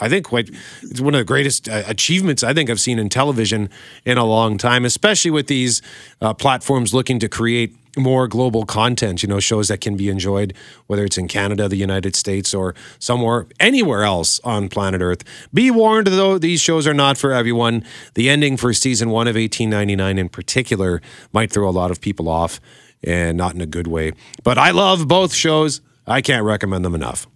I 0.00 0.08
think 0.08 0.26
quite 0.26 0.50
it's 0.82 1.00
one 1.00 1.14
of 1.14 1.18
the 1.18 1.24
greatest 1.24 1.68
uh, 1.68 1.82
achievements 1.86 2.42
I 2.42 2.52
think 2.52 2.68
I've 2.68 2.80
seen 2.80 2.98
in 2.98 3.08
television 3.08 3.70
in 4.04 4.18
a 4.18 4.24
long 4.24 4.58
time, 4.58 4.84
especially 4.84 5.30
with 5.30 5.46
these 5.46 5.82
uh, 6.20 6.34
platforms 6.34 6.92
looking 6.92 7.18
to 7.20 7.28
create 7.28 7.76
more 7.96 8.28
global 8.28 8.64
content, 8.64 9.22
you 9.22 9.28
know, 9.28 9.40
shows 9.40 9.68
that 9.68 9.80
can 9.80 9.96
be 9.96 10.08
enjoyed, 10.08 10.54
whether 10.86 11.04
it's 11.04 11.18
in 11.18 11.28
Canada, 11.28 11.68
the 11.68 11.76
United 11.76 12.14
States, 12.14 12.54
or 12.54 12.74
somewhere, 12.98 13.46
anywhere 13.58 14.04
else 14.04 14.40
on 14.44 14.68
planet 14.68 15.00
Earth. 15.00 15.24
Be 15.52 15.70
warned, 15.70 16.06
though, 16.08 16.38
these 16.38 16.60
shows 16.60 16.86
are 16.86 16.94
not 16.94 17.18
for 17.18 17.32
everyone. 17.32 17.84
The 18.14 18.30
ending 18.30 18.56
for 18.56 18.72
season 18.72 19.10
one 19.10 19.26
of 19.26 19.34
1899 19.34 20.18
in 20.18 20.28
particular 20.28 21.02
might 21.32 21.52
throw 21.52 21.68
a 21.68 21.70
lot 21.70 21.90
of 21.90 22.00
people 22.00 22.28
off 22.28 22.60
and 23.02 23.36
not 23.36 23.54
in 23.54 23.60
a 23.60 23.66
good 23.66 23.86
way. 23.86 24.12
But 24.44 24.58
I 24.58 24.70
love 24.70 25.08
both 25.08 25.32
shows. 25.32 25.80
I 26.06 26.20
can't 26.20 26.44
recommend 26.44 26.84
them 26.84 26.94
enough. 26.94 27.26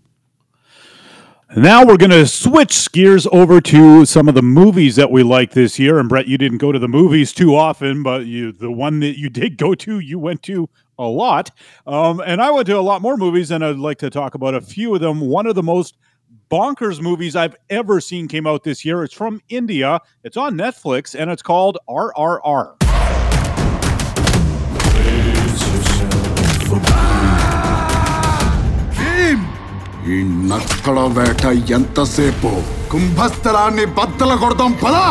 Now 1.57 1.87
we're 1.87 1.99
going 1.99 2.11
to 2.11 2.27
switch 2.27 2.91
gears 2.91 3.29
over 3.29 3.61
to 3.61 4.05
some 4.07 4.27
of 4.27 4.35
the 4.35 4.43
movies 4.43 4.97
that 4.97 5.13
we 5.13 5.23
like 5.23 5.53
this 5.53 5.79
year. 5.79 6.01
And 6.01 6.09
Brett, 6.09 6.27
you 6.27 6.37
didn't 6.37 6.59
go 6.59 6.73
to 6.73 6.81
the 6.81 6.89
movies 6.89 7.33
too 7.33 7.55
often, 7.55 8.03
but 8.03 8.27
you 8.27 8.51
the 8.51 8.73
one 8.73 8.99
that 9.01 9.17
you 9.21 9.31
did 9.31 9.57
go 9.57 9.73
to, 9.77 10.01
you 10.01 10.19
went 10.19 10.43
to 10.45 10.69
a 10.99 11.07
lot. 11.07 11.53
Um, 11.87 12.21
and 12.27 12.43
I 12.43 12.51
went 12.51 12.67
to 12.67 12.77
a 12.77 12.81
lot 12.81 13.03
more 13.03 13.17
movies, 13.17 13.53
and 13.53 13.65
I'd 13.65 13.77
like 13.77 13.99
to 13.99 14.11
talk 14.11 14.35
about 14.35 14.55
a 14.55 14.61
few 14.61 14.97
of 14.97 15.01
them. 15.01 15.21
One 15.21 15.47
of 15.47 15.55
the 15.55 15.63
most 15.63 15.97
bonkers 16.51 17.01
movies 17.01 17.37
I've 17.37 17.55
ever 17.71 18.01
seen 18.01 18.27
came 18.27 18.49
out 18.49 18.65
this 18.65 18.85
year. 18.85 19.05
It's 19.05 19.15
from 19.15 19.41
India. 19.49 20.01
It's 20.25 20.37
on 20.37 20.55
Netflix, 20.55 21.15
and 21.19 21.31
it's 21.31 21.43
called 21.43 21.79
RRR. 21.89 22.84
ఈ 30.09 30.23
నక్కల 30.23 31.01
వేట 31.19 31.45
ఎంతసేపు? 31.71 32.51
కుంభస్థలాన్ని 32.93 33.85
బద్దల 33.85 34.35
కొడదాం 34.35 34.73
పదా! 34.85 35.07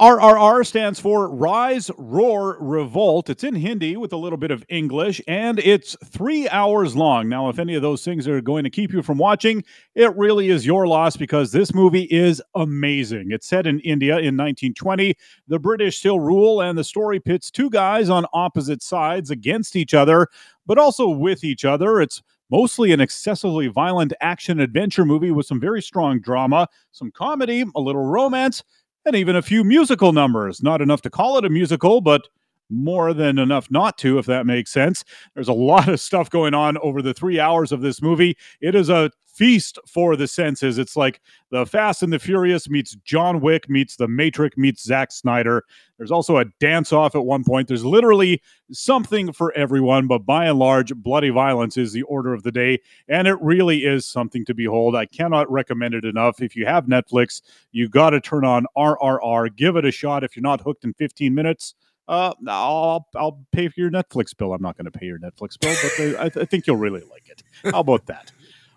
RRR 0.00 0.66
stands 0.66 0.98
for 0.98 1.28
Rise, 1.28 1.88
Roar, 1.96 2.56
Revolt. 2.60 3.30
It's 3.30 3.44
in 3.44 3.54
Hindi 3.54 3.96
with 3.96 4.12
a 4.12 4.16
little 4.16 4.36
bit 4.36 4.50
of 4.50 4.64
English, 4.68 5.20
and 5.28 5.60
it's 5.60 5.96
three 6.04 6.48
hours 6.48 6.96
long. 6.96 7.28
Now, 7.28 7.48
if 7.48 7.60
any 7.60 7.76
of 7.76 7.82
those 7.82 8.04
things 8.04 8.26
are 8.26 8.40
going 8.40 8.64
to 8.64 8.70
keep 8.70 8.92
you 8.92 9.02
from 9.02 9.18
watching, 9.18 9.62
it 9.94 10.12
really 10.16 10.50
is 10.50 10.66
your 10.66 10.88
loss 10.88 11.16
because 11.16 11.52
this 11.52 11.72
movie 11.72 12.08
is 12.10 12.42
amazing. 12.56 13.28
It's 13.30 13.46
set 13.46 13.68
in 13.68 13.78
India 13.80 14.14
in 14.14 14.36
1920. 14.36 15.14
The 15.46 15.60
British 15.60 15.98
still 15.98 16.18
rule, 16.18 16.60
and 16.60 16.76
the 16.76 16.82
story 16.82 17.20
pits 17.20 17.48
two 17.48 17.70
guys 17.70 18.10
on 18.10 18.26
opposite 18.32 18.82
sides 18.82 19.30
against 19.30 19.76
each 19.76 19.94
other, 19.94 20.26
but 20.66 20.76
also 20.76 21.08
with 21.08 21.44
each 21.44 21.64
other. 21.64 22.00
It's 22.00 22.20
mostly 22.50 22.90
an 22.90 23.00
excessively 23.00 23.68
violent 23.68 24.12
action 24.20 24.58
adventure 24.58 25.04
movie 25.04 25.30
with 25.30 25.46
some 25.46 25.60
very 25.60 25.80
strong 25.80 26.18
drama, 26.20 26.66
some 26.90 27.12
comedy, 27.12 27.64
a 27.76 27.80
little 27.80 28.04
romance 28.04 28.64
and 29.04 29.16
even 29.16 29.36
a 29.36 29.42
few 29.42 29.64
musical 29.64 30.12
numbers. 30.12 30.62
Not 30.62 30.80
enough 30.80 31.02
to 31.02 31.10
call 31.10 31.38
it 31.38 31.44
a 31.44 31.50
musical, 31.50 32.00
but 32.00 32.28
more 32.70 33.12
than 33.12 33.38
enough 33.38 33.70
not 33.70 33.98
to, 33.98 34.18
if 34.18 34.26
that 34.26 34.46
makes 34.46 34.72
sense. 34.72 35.04
There's 35.34 35.48
a 35.48 35.52
lot 35.52 35.88
of 35.88 36.00
stuff 36.00 36.30
going 36.30 36.54
on 36.54 36.78
over 36.78 37.02
the 37.02 37.14
three 37.14 37.38
hours 37.38 37.72
of 37.72 37.82
this 37.82 38.00
movie. 38.00 38.36
It 38.60 38.74
is 38.74 38.88
a 38.88 39.10
feast 39.34 39.78
for 39.86 40.16
the 40.16 40.26
senses. 40.26 40.78
It's 40.78 40.96
like 40.96 41.20
the 41.50 41.66
Fast 41.66 42.02
and 42.02 42.12
the 42.12 42.18
Furious 42.18 42.68
meets 42.70 42.94
John 43.04 43.40
Wick 43.40 43.68
meets 43.68 43.96
the 43.96 44.08
Matrix 44.08 44.56
meets 44.56 44.84
Zack 44.84 45.12
Snyder. 45.12 45.64
There's 45.98 46.10
also 46.10 46.38
a 46.38 46.44
dance 46.60 46.92
off 46.92 47.14
at 47.14 47.24
one 47.24 47.44
point. 47.44 47.68
There's 47.68 47.84
literally 47.84 48.40
something 48.72 49.32
for 49.32 49.52
everyone, 49.56 50.06
but 50.06 50.20
by 50.20 50.46
and 50.46 50.58
large, 50.58 50.94
bloody 50.94 51.30
violence 51.30 51.76
is 51.76 51.92
the 51.92 52.02
order 52.02 52.32
of 52.32 52.42
the 52.42 52.52
day. 52.52 52.80
And 53.08 53.28
it 53.28 53.40
really 53.40 53.84
is 53.84 54.06
something 54.06 54.44
to 54.46 54.54
behold. 54.54 54.96
I 54.96 55.06
cannot 55.06 55.50
recommend 55.50 55.94
it 55.94 56.04
enough. 56.04 56.40
If 56.40 56.56
you 56.56 56.66
have 56.66 56.86
Netflix, 56.86 57.42
you 57.72 57.88
got 57.88 58.10
to 58.10 58.20
turn 58.20 58.44
on 58.44 58.66
RRR. 58.76 59.54
Give 59.56 59.76
it 59.76 59.84
a 59.84 59.90
shot. 59.90 60.24
If 60.24 60.36
you're 60.36 60.42
not 60.42 60.60
hooked 60.60 60.84
in 60.84 60.94
15 60.94 61.34
minutes, 61.34 61.74
uh, 62.06 62.34
I'll 62.46 63.08
I'll 63.16 63.46
pay 63.52 63.68
for 63.68 63.80
your 63.80 63.90
Netflix 63.90 64.36
bill. 64.36 64.52
I'm 64.52 64.60
not 64.60 64.76
going 64.76 64.84
to 64.84 64.90
pay 64.90 65.06
your 65.06 65.18
Netflix 65.18 65.58
bill, 65.58 65.74
but 65.82 66.38
I, 66.38 66.42
I 66.42 66.44
think 66.44 66.66
you'll 66.66 66.76
really 66.76 67.02
like 67.10 67.28
it. 67.28 67.42
How 67.72 67.80
about 67.80 68.06
that? 68.06 68.30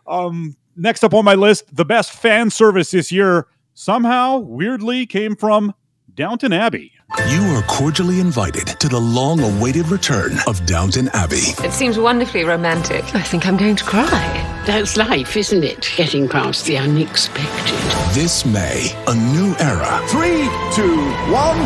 Um, 0.08 0.56
next 0.76 1.04
up 1.04 1.14
on 1.14 1.26
my 1.26 1.36
list, 1.36 1.76
the 1.76 1.86
best 1.86 2.12
fan 2.12 2.50
service 2.50 2.92
this 2.92 3.12
year 3.12 3.48
somehow 3.74 4.38
weirdly 4.40 5.06
came 5.06 5.36
from 5.36 5.74
Downton 6.16 6.52
Abbey. 6.54 6.94
You 7.30 7.42
are 7.56 7.62
cordially 7.64 8.20
invited 8.20 8.68
to 8.82 8.90
the 8.90 9.00
long 9.00 9.40
awaited 9.40 9.88
return 9.88 10.38
of 10.46 10.66
Downton 10.66 11.08
Abbey. 11.14 11.54
It 11.64 11.72
seems 11.72 11.98
wonderfully 11.98 12.44
romantic. 12.44 13.04
I 13.16 13.22
think 13.22 13.48
I'm 13.48 13.56
going 13.56 13.78
to 13.78 13.84
cry. 13.86 14.64
That's 14.66 14.98
life, 14.98 15.38
isn't 15.38 15.64
it? 15.64 15.90
Getting 15.96 16.28
past 16.28 16.66
the 16.66 16.78
unexpected. 16.78 17.80
This 18.14 18.46
May, 18.46 18.92
a 19.08 19.16
new 19.16 19.56
era 19.60 20.02
Three, 20.10 20.50
two, 20.74 20.98
one. 21.32 21.66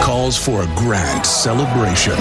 calls 0.00 0.36
for 0.36 0.62
a 0.62 0.66
grand 0.76 1.26
celebration. 1.26 2.14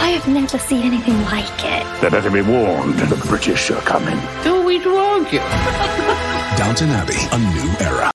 I 0.00 0.10
have 0.10 0.28
never 0.28 0.58
seen 0.58 0.82
anything 0.82 1.20
like 1.24 1.64
it. 1.64 2.00
They 2.00 2.08
better 2.08 2.30
be 2.30 2.42
warned. 2.42 2.98
The 2.98 3.16
British 3.26 3.70
are 3.70 3.80
coming. 3.82 4.16
Who 4.44 4.60
are 4.60 4.64
we 4.64 4.78
to 4.82 4.90
argue? 4.90 5.40
Downton 6.58 6.90
Abbey, 6.90 7.16
a 7.32 7.38
new 7.38 7.86
era. 7.86 8.10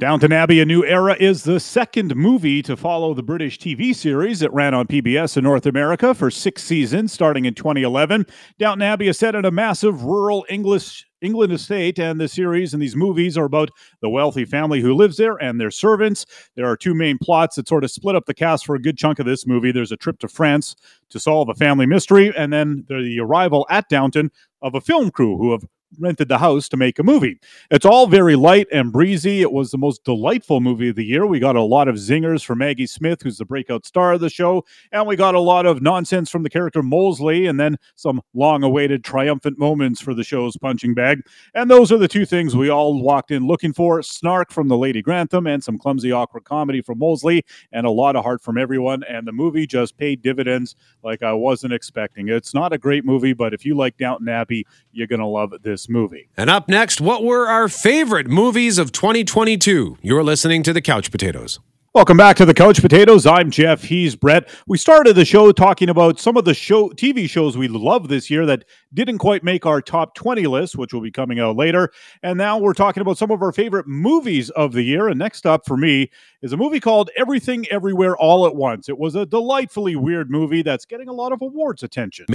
Downton 0.00 0.32
Abbey 0.32 0.60
A 0.60 0.64
New 0.64 0.84
Era 0.84 1.16
is 1.20 1.44
the 1.44 1.60
second 1.60 2.16
movie 2.16 2.62
to 2.62 2.76
follow 2.76 3.14
the 3.14 3.22
British 3.22 3.60
TV 3.60 3.94
series 3.94 4.40
that 4.40 4.52
ran 4.52 4.74
on 4.74 4.88
PBS 4.88 5.36
in 5.36 5.44
North 5.44 5.66
America 5.66 6.14
for 6.14 6.32
six 6.32 6.64
seasons 6.64 7.12
starting 7.12 7.44
in 7.44 7.54
2011. 7.54 8.26
Downton 8.58 8.82
Abbey 8.82 9.06
is 9.06 9.20
set 9.20 9.36
in 9.36 9.44
a 9.44 9.52
massive 9.52 10.02
rural 10.02 10.44
English 10.50 11.06
England 11.20 11.52
estate, 11.52 12.00
and 12.00 12.20
the 12.20 12.26
series 12.26 12.74
and 12.74 12.82
these 12.82 12.96
movies 12.96 13.38
are 13.38 13.44
about 13.44 13.70
the 14.00 14.10
wealthy 14.10 14.44
family 14.44 14.80
who 14.80 14.94
lives 14.94 15.16
there 15.16 15.36
and 15.36 15.60
their 15.60 15.70
servants. 15.70 16.26
There 16.56 16.66
are 16.66 16.76
two 16.76 16.94
main 16.94 17.16
plots 17.16 17.54
that 17.54 17.68
sort 17.68 17.84
of 17.84 17.90
split 17.92 18.16
up 18.16 18.26
the 18.26 18.34
cast 18.34 18.66
for 18.66 18.74
a 18.74 18.82
good 18.82 18.98
chunk 18.98 19.20
of 19.20 19.26
this 19.26 19.46
movie. 19.46 19.70
There's 19.70 19.92
a 19.92 19.96
trip 19.96 20.18
to 20.18 20.28
France 20.28 20.74
to 21.10 21.20
solve 21.20 21.48
a 21.48 21.54
family 21.54 21.86
mystery, 21.86 22.32
and 22.36 22.52
then 22.52 22.84
the 22.88 23.20
arrival 23.20 23.64
at 23.70 23.88
Downton 23.88 24.32
of 24.60 24.74
a 24.74 24.80
film 24.80 25.12
crew 25.12 25.36
who 25.36 25.52
have 25.52 25.64
rented 25.98 26.28
the 26.28 26.38
house 26.38 26.68
to 26.68 26.76
make 26.76 26.98
a 26.98 27.02
movie. 27.02 27.38
It's 27.70 27.86
all 27.86 28.06
very 28.06 28.36
light 28.36 28.66
and 28.72 28.92
breezy. 28.92 29.40
It 29.40 29.52
was 29.52 29.70
the 29.70 29.78
most 29.78 30.04
delightful 30.04 30.60
movie 30.60 30.88
of 30.90 30.96
the 30.96 31.04
year. 31.04 31.26
We 31.26 31.38
got 31.38 31.56
a 31.56 31.62
lot 31.62 31.88
of 31.88 31.96
zingers 31.96 32.44
from 32.44 32.58
Maggie 32.58 32.86
Smith, 32.86 33.22
who's 33.22 33.38
the 33.38 33.44
breakout 33.44 33.84
star 33.86 34.12
of 34.12 34.20
the 34.20 34.30
show, 34.30 34.64
and 34.92 35.06
we 35.06 35.16
got 35.16 35.34
a 35.34 35.40
lot 35.40 35.66
of 35.66 35.82
nonsense 35.82 36.30
from 36.30 36.42
the 36.42 36.50
character 36.50 36.82
Molesley, 36.82 37.48
and 37.48 37.58
then 37.58 37.76
some 37.94 38.20
long 38.34 38.62
awaited 38.62 39.04
triumphant 39.04 39.58
moments 39.58 40.00
for 40.00 40.14
the 40.14 40.24
show's 40.24 40.56
punching 40.56 40.94
bag. 40.94 41.20
And 41.54 41.70
those 41.70 41.92
are 41.92 41.98
the 41.98 42.08
two 42.08 42.26
things 42.26 42.56
we 42.56 42.68
all 42.68 43.00
walked 43.00 43.30
in 43.30 43.46
looking 43.46 43.72
for 43.72 44.02
snark 44.02 44.52
from 44.52 44.68
the 44.68 44.76
Lady 44.76 45.02
Grantham, 45.02 45.46
and 45.46 45.62
some 45.62 45.78
clumsy, 45.78 46.12
awkward 46.12 46.44
comedy 46.44 46.80
from 46.80 46.98
Molesley, 46.98 47.42
and 47.72 47.86
a 47.86 47.90
lot 47.90 48.16
of 48.16 48.24
heart 48.24 48.42
from 48.42 48.58
everyone. 48.58 49.02
And 49.04 49.26
the 49.26 49.32
movie 49.32 49.66
just 49.66 49.96
paid 49.96 50.22
dividends 50.22 50.76
like 51.02 51.22
I 51.22 51.32
wasn't 51.32 51.72
expecting. 51.72 52.28
It's 52.28 52.54
not 52.54 52.72
a 52.72 52.78
great 52.78 53.04
movie, 53.04 53.32
but 53.32 53.54
if 53.54 53.64
you 53.64 53.76
like 53.76 53.96
Downton 53.96 54.28
Abbey, 54.28 54.66
you're 54.92 55.06
going 55.06 55.20
to 55.20 55.26
love 55.26 55.52
this 55.62 55.83
movie. 55.88 56.28
And 56.36 56.50
up 56.50 56.68
next, 56.68 57.00
what 57.00 57.22
were 57.24 57.46
our 57.46 57.68
favorite 57.68 58.28
movies 58.28 58.78
of 58.78 58.92
2022? 58.92 59.98
You're 60.02 60.24
listening 60.24 60.62
to 60.64 60.72
the 60.72 60.82
Couch 60.82 61.10
Potatoes. 61.10 61.60
Welcome 61.94 62.16
back 62.16 62.36
to 62.38 62.44
the 62.44 62.54
Couch 62.54 62.80
Potatoes. 62.80 63.24
I'm 63.24 63.52
Jeff. 63.52 63.84
He's 63.84 64.16
Brett. 64.16 64.48
We 64.66 64.78
started 64.78 65.14
the 65.14 65.24
show 65.24 65.52
talking 65.52 65.88
about 65.88 66.18
some 66.18 66.36
of 66.36 66.44
the 66.44 66.52
show 66.52 66.88
TV 66.88 67.30
shows 67.30 67.56
we 67.56 67.68
love 67.68 68.08
this 68.08 68.28
year 68.28 68.44
that 68.46 68.64
didn't 68.92 69.18
quite 69.18 69.44
make 69.44 69.64
our 69.64 69.80
top 69.80 70.16
20 70.16 70.48
list, 70.48 70.76
which 70.76 70.92
will 70.92 71.02
be 71.02 71.12
coming 71.12 71.38
out 71.38 71.54
later. 71.54 71.92
And 72.20 72.36
now 72.36 72.58
we're 72.58 72.74
talking 72.74 73.00
about 73.00 73.16
some 73.16 73.30
of 73.30 73.40
our 73.42 73.52
favorite 73.52 73.86
movies 73.86 74.50
of 74.50 74.72
the 74.72 74.82
year. 74.82 75.06
And 75.06 75.20
next 75.20 75.46
up 75.46 75.66
for 75.66 75.76
me 75.76 76.10
is 76.42 76.52
a 76.52 76.56
movie 76.56 76.80
called 76.80 77.10
Everything 77.16 77.64
Everywhere 77.70 78.16
All 78.16 78.44
at 78.44 78.56
Once. 78.56 78.88
It 78.88 78.98
was 78.98 79.14
a 79.14 79.24
delightfully 79.24 79.94
weird 79.94 80.32
movie 80.32 80.62
that's 80.62 80.86
getting 80.86 81.08
a 81.08 81.12
lot 81.12 81.30
of 81.30 81.42
awards 81.42 81.84
attention. 81.84 82.26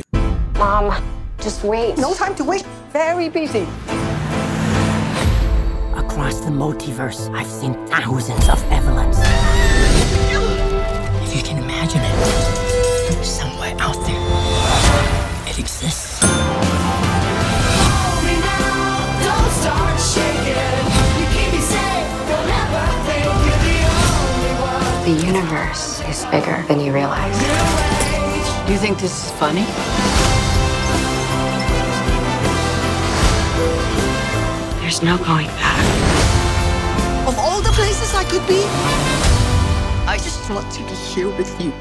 Mom, 0.60 0.94
just 1.40 1.64
wait. 1.64 1.98
No 1.98 2.14
time 2.14 2.36
to 2.36 2.44
wait. 2.44 2.66
Very 2.92 3.30
busy. 3.30 3.66
Across 5.96 6.42
the 6.42 6.52
multiverse, 6.52 7.34
I've 7.34 7.48
seen 7.48 7.76
thousands 7.88 8.50
of 8.50 8.62
Evelyns. 8.70 9.20
If 11.24 11.34
you 11.34 11.44
can 11.44 11.64
imagine 11.64 12.02
it, 12.04 13.24
somewhere 13.24 13.74
out 13.80 13.96
there, 14.06 15.50
it 15.50 15.60
exists. 15.60 16.20
The 25.06 25.26
universe 25.26 26.02
is 26.10 26.26
bigger 26.26 26.66
than 26.68 26.82
you 26.82 26.92
realize. 26.94 27.40
Do 28.68 28.74
you 28.74 28.80
think 28.80 29.00
this 29.00 29.26
is 29.26 29.32
funny? 29.40 29.66
There's 35.00 35.18
no 35.18 35.26
going 35.26 35.48
back. 35.48 37.26
Of 37.26 37.40
all 37.40 37.62
the 37.62 37.70
places 37.70 38.14
I 38.14 38.26
could 38.26 38.46
be, 38.46 38.64
I 40.06 40.18
just 40.18 40.50
want 40.50 40.70
to 40.74 40.80
be 40.80 40.94
here 40.94 41.30
with 41.38 41.62
you. 41.62 41.72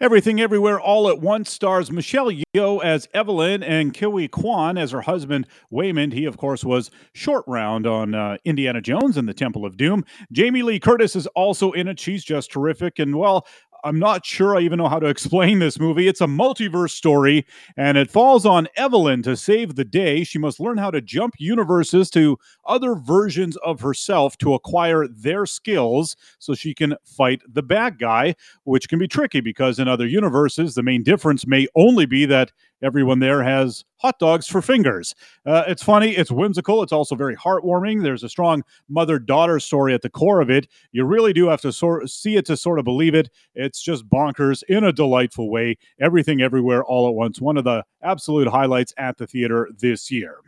Everything 0.00 0.40
Everywhere 0.40 0.80
All 0.80 1.08
at 1.08 1.20
Once 1.20 1.50
stars 1.50 1.90
Michelle 1.90 2.30
Yeoh 2.30 2.82
as 2.84 3.08
Evelyn 3.12 3.64
and 3.64 3.92
Ke 3.92 4.02
Huy 4.02 4.28
Quan 4.28 4.78
as 4.78 4.92
her 4.92 5.00
husband 5.00 5.48
Waymond. 5.72 6.12
He, 6.12 6.26
of 6.26 6.36
course, 6.36 6.64
was 6.64 6.92
short 7.12 7.44
round 7.48 7.84
on 7.84 8.14
uh, 8.14 8.36
Indiana 8.44 8.80
Jones 8.80 9.16
and 9.16 9.28
the 9.28 9.34
Temple 9.34 9.66
of 9.66 9.76
Doom. 9.76 10.04
Jamie 10.30 10.62
Lee 10.62 10.78
Curtis 10.78 11.16
is 11.16 11.26
also 11.28 11.72
in 11.72 11.88
it. 11.88 11.98
She's 11.98 12.22
just 12.22 12.52
terrific. 12.52 13.00
And 13.00 13.16
well, 13.16 13.48
I'm 13.84 13.98
not 13.98 14.24
sure 14.24 14.56
I 14.56 14.60
even 14.60 14.78
know 14.78 14.88
how 14.88 15.00
to 15.00 15.06
explain 15.06 15.58
this 15.58 15.78
movie. 15.80 16.06
It's 16.06 16.20
a 16.20 16.26
multiverse 16.26 16.90
story, 16.90 17.44
and 17.76 17.98
it 17.98 18.10
falls 18.10 18.46
on 18.46 18.68
Evelyn 18.76 19.22
to 19.22 19.36
save 19.36 19.74
the 19.74 19.84
day. 19.84 20.24
She 20.24 20.38
must 20.38 20.60
learn 20.60 20.78
how 20.78 20.90
to 20.90 21.00
jump 21.00 21.34
universes 21.38 22.10
to 22.10 22.38
other 22.64 22.94
versions 22.94 23.56
of 23.58 23.80
herself 23.80 24.38
to 24.38 24.54
acquire 24.54 25.08
their 25.08 25.46
skills 25.46 26.16
so 26.38 26.54
she 26.54 26.74
can 26.74 26.94
fight 27.04 27.42
the 27.52 27.62
bad 27.62 27.98
guy, 27.98 28.34
which 28.64 28.88
can 28.88 28.98
be 28.98 29.08
tricky 29.08 29.40
because 29.40 29.78
in 29.78 29.88
other 29.88 30.06
universes, 30.06 30.74
the 30.74 30.82
main 30.82 31.02
difference 31.02 31.46
may 31.46 31.66
only 31.74 32.06
be 32.06 32.24
that 32.26 32.52
everyone 32.82 33.20
there 33.20 33.42
has 33.42 33.84
hot 34.02 34.18
dogs 34.18 34.48
for 34.48 34.60
fingers. 34.60 35.14
Uh, 35.46 35.62
it's 35.68 35.82
funny, 35.82 36.10
it's 36.10 36.30
whimsical, 36.30 36.82
it's 36.82 36.92
also 36.92 37.14
very 37.14 37.36
heartwarming. 37.36 38.02
There's 38.02 38.24
a 38.24 38.28
strong 38.28 38.64
mother 38.88 39.18
daughter 39.18 39.60
story 39.60 39.94
at 39.94 40.02
the 40.02 40.10
core 40.10 40.40
of 40.40 40.50
it. 40.50 40.66
You 40.90 41.04
really 41.04 41.32
do 41.32 41.48
have 41.48 41.60
to 41.60 41.72
sort 41.72 42.10
see 42.10 42.36
it 42.36 42.44
to 42.46 42.56
sort 42.56 42.78
of 42.78 42.84
believe 42.84 43.14
it. 43.14 43.30
It's 43.54 43.80
just 43.80 44.08
bonkers 44.08 44.62
in 44.68 44.84
a 44.84 44.92
delightful 44.92 45.50
way. 45.50 45.78
Everything, 46.00 46.42
everywhere, 46.42 46.84
all 46.84 47.08
at 47.08 47.14
once. 47.14 47.40
One 47.40 47.56
of 47.56 47.64
the 47.64 47.84
absolute 48.02 48.48
highlights 48.48 48.92
at 48.96 49.18
the 49.18 49.26
theater 49.26 49.68
this 49.78 50.10
year. 50.10 50.38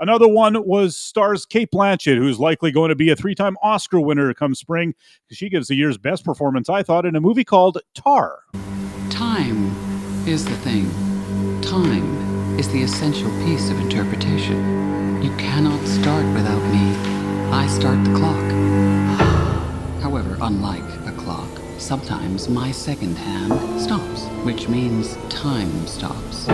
Another 0.00 0.26
one 0.26 0.66
was 0.66 0.96
stars 0.96 1.46
Cate 1.46 1.70
Blanchett, 1.72 2.16
who's 2.16 2.40
likely 2.40 2.72
going 2.72 2.88
to 2.88 2.96
be 2.96 3.10
a 3.10 3.16
three 3.16 3.34
time 3.34 3.56
Oscar 3.62 4.00
winner 4.00 4.34
come 4.34 4.54
spring. 4.54 4.94
She 5.30 5.48
gives 5.48 5.68
the 5.68 5.76
year's 5.76 5.98
best 5.98 6.24
performance, 6.24 6.68
I 6.68 6.82
thought, 6.82 7.06
in 7.06 7.14
a 7.14 7.20
movie 7.20 7.44
called 7.44 7.78
Tar. 7.94 8.40
Time 9.10 9.68
is 10.26 10.44
the 10.44 10.56
thing. 10.56 11.13
Time 11.64 12.58
is 12.58 12.68
the 12.68 12.82
essential 12.82 13.30
piece 13.42 13.70
of 13.70 13.80
interpretation. 13.80 15.22
You 15.22 15.34
cannot 15.38 15.80
start 15.86 16.26
without 16.34 16.62
me. 16.70 16.94
I 17.50 17.66
start 17.68 18.04
the 18.04 18.14
clock. 18.14 20.02
However, 20.02 20.36
unlike 20.42 20.84
a 21.06 21.12
clock, 21.12 21.48
sometimes 21.78 22.50
my 22.50 22.70
second 22.70 23.16
hand 23.16 23.80
stops, 23.80 24.26
which 24.44 24.68
means 24.68 25.16
time 25.30 25.86
stops. 25.86 26.48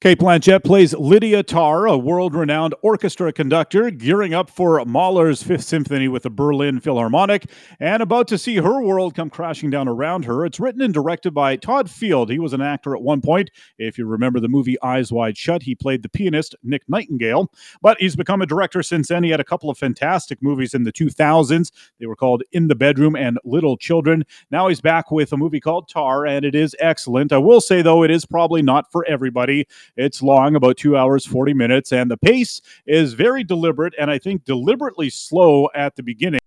Cate 0.00 0.18
Blanchett 0.18 0.64
plays 0.64 0.94
Lydia 0.94 1.44
Tár, 1.44 1.86
a 1.86 1.98
world 1.98 2.34
renowned 2.34 2.74
orchestra 2.80 3.34
conductor, 3.34 3.90
gearing 3.90 4.32
up 4.32 4.48
for 4.48 4.82
Mahler's 4.86 5.42
Fifth 5.42 5.64
Symphony 5.64 6.08
with 6.08 6.22
the 6.22 6.30
Berlin 6.30 6.80
Philharmonic 6.80 7.50
and 7.78 8.02
about 8.02 8.26
to 8.28 8.38
see 8.38 8.56
her 8.56 8.80
world 8.80 9.14
come 9.14 9.28
crashing 9.28 9.68
down 9.68 9.88
around 9.88 10.24
her. 10.24 10.46
It's 10.46 10.58
written 10.58 10.80
and 10.80 10.94
directed 10.94 11.32
by 11.32 11.56
Todd 11.56 11.90
Field. 11.90 12.30
He 12.30 12.38
was 12.38 12.54
an 12.54 12.62
actor 12.62 12.96
at 12.96 13.02
one 13.02 13.20
point. 13.20 13.50
If 13.76 13.98
you 13.98 14.06
remember 14.06 14.40
the 14.40 14.48
movie 14.48 14.80
Eyes 14.80 15.12
Wide 15.12 15.36
Shut, 15.36 15.64
he 15.64 15.74
played 15.74 16.02
the 16.02 16.08
pianist 16.08 16.56
Nick 16.62 16.88
Nightingale, 16.88 17.52
but 17.82 18.00
he's 18.00 18.16
become 18.16 18.40
a 18.40 18.46
director 18.46 18.82
since 18.82 19.08
then. 19.08 19.22
He 19.22 19.28
had 19.28 19.38
a 19.40 19.44
couple 19.44 19.68
of 19.68 19.76
fantastic 19.76 20.42
movies 20.42 20.72
in 20.72 20.84
the 20.84 20.92
2000s. 20.92 21.72
They 21.98 22.06
were 22.06 22.16
called 22.16 22.42
In 22.52 22.68
the 22.68 22.74
Bedroom 22.74 23.16
and 23.16 23.38
Little 23.44 23.76
Children. 23.76 24.24
Now 24.50 24.68
he's 24.68 24.80
back 24.80 25.10
with 25.10 25.30
a 25.34 25.36
movie 25.36 25.60
called 25.60 25.90
Tar, 25.90 26.24
and 26.24 26.46
it 26.46 26.54
is 26.54 26.74
excellent. 26.78 27.32
I 27.32 27.38
will 27.38 27.60
say, 27.60 27.82
though, 27.82 28.02
it 28.02 28.10
is 28.10 28.24
probably 28.24 28.62
not 28.62 28.90
for 28.90 29.04
everybody. 29.04 29.66
It's 29.96 30.22
long, 30.22 30.54
about 30.54 30.76
two 30.76 30.96
hours, 30.96 31.26
40 31.26 31.54
minutes, 31.54 31.92
and 31.92 32.10
the 32.10 32.16
pace 32.16 32.60
is 32.86 33.14
very 33.14 33.44
deliberate 33.44 33.94
and 33.98 34.10
I 34.10 34.18
think 34.18 34.44
deliberately 34.44 35.10
slow 35.10 35.68
at 35.74 35.96
the 35.96 36.02
beginning. 36.02 36.40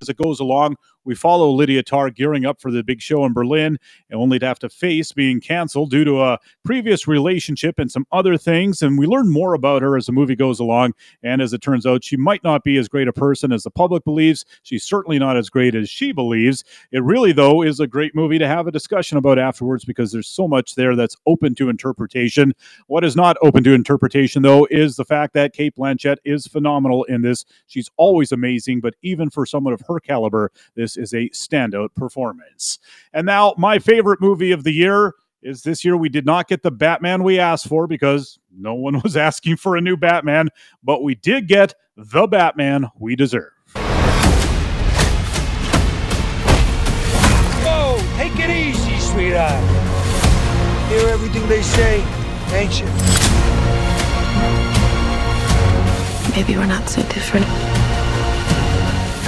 As 0.00 0.08
it 0.08 0.16
goes 0.16 0.40
along, 0.40 0.76
we 1.04 1.14
follow 1.14 1.50
Lydia 1.50 1.82
Tár 1.82 2.14
gearing 2.14 2.44
up 2.44 2.60
for 2.60 2.70
the 2.70 2.82
big 2.82 3.00
show 3.00 3.24
in 3.24 3.32
Berlin, 3.32 3.78
and 4.10 4.20
only 4.20 4.38
to 4.38 4.46
have 4.46 4.58
to 4.60 4.68
face 4.68 5.12
being 5.12 5.40
canceled 5.40 5.90
due 5.90 6.04
to 6.04 6.22
a 6.22 6.38
previous 6.64 7.08
relationship 7.08 7.78
and 7.78 7.90
some 7.90 8.06
other 8.12 8.36
things. 8.36 8.82
And 8.82 8.98
we 8.98 9.06
learn 9.06 9.30
more 9.30 9.54
about 9.54 9.82
her 9.82 9.96
as 9.96 10.06
the 10.06 10.12
movie 10.12 10.36
goes 10.36 10.60
along. 10.60 10.94
And 11.22 11.40
as 11.40 11.52
it 11.52 11.62
turns 11.62 11.86
out, 11.86 12.04
she 12.04 12.16
might 12.16 12.44
not 12.44 12.64
be 12.64 12.76
as 12.76 12.88
great 12.88 13.08
a 13.08 13.12
person 13.12 13.52
as 13.52 13.62
the 13.62 13.70
public 13.70 14.04
believes. 14.04 14.44
She's 14.62 14.84
certainly 14.84 15.18
not 15.18 15.36
as 15.36 15.48
great 15.48 15.74
as 15.74 15.88
she 15.88 16.12
believes. 16.12 16.64
It 16.92 17.02
really, 17.02 17.32
though, 17.32 17.62
is 17.62 17.80
a 17.80 17.86
great 17.86 18.14
movie 18.14 18.38
to 18.38 18.48
have 18.48 18.66
a 18.66 18.72
discussion 18.72 19.18
about 19.18 19.38
afterwards 19.38 19.84
because 19.84 20.12
there's 20.12 20.28
so 20.28 20.46
much 20.46 20.74
there 20.74 20.96
that's 20.96 21.16
open 21.26 21.54
to 21.56 21.68
interpretation. 21.68 22.52
What 22.86 23.04
is 23.04 23.16
not 23.16 23.36
open 23.42 23.64
to 23.64 23.72
interpretation, 23.72 24.42
though, 24.42 24.66
is 24.70 24.96
the 24.96 25.04
fact 25.04 25.34
that 25.34 25.52
Cate 25.52 25.74
Blanchett 25.76 26.16
is 26.24 26.46
phenomenal 26.46 27.04
in 27.04 27.22
this. 27.22 27.44
She's 27.66 27.90
always 27.96 28.32
amazing, 28.32 28.80
but 28.80 28.94
even 29.02 29.30
for 29.30 29.46
someone 29.46 29.72
of 29.72 29.82
her 29.88 30.00
caliber, 30.00 30.52
this 30.74 30.96
is 31.00 31.12
a 31.12 31.28
standout 31.30 31.94
performance. 31.94 32.78
And 33.12 33.26
now, 33.26 33.54
my 33.58 33.78
favorite 33.78 34.20
movie 34.20 34.52
of 34.52 34.64
the 34.64 34.72
year 34.72 35.14
is 35.42 35.62
this 35.62 35.84
year 35.84 35.96
we 35.96 36.08
did 36.08 36.26
not 36.26 36.48
get 36.48 36.62
the 36.62 36.70
Batman 36.70 37.22
we 37.22 37.38
asked 37.38 37.66
for 37.66 37.86
because 37.86 38.38
no 38.56 38.74
one 38.74 39.00
was 39.04 39.16
asking 39.16 39.56
for 39.56 39.76
a 39.76 39.80
new 39.80 39.96
Batman, 39.96 40.48
but 40.82 41.02
we 41.02 41.14
did 41.14 41.48
get 41.48 41.74
the 41.96 42.26
Batman 42.26 42.88
we 42.98 43.16
deserve. 43.16 43.52
Whoa, 47.64 47.98
take 48.16 48.38
it 48.38 48.50
easy, 48.50 48.98
sweetheart. 49.00 49.64
Hear 50.90 51.08
everything 51.08 51.46
they 51.48 51.62
say, 51.62 52.04
ain't 52.52 52.80
you? 52.80 52.86
Maybe 56.34 56.56
we're 56.56 56.66
not 56.66 56.88
so 56.88 57.02
different. 57.02 57.46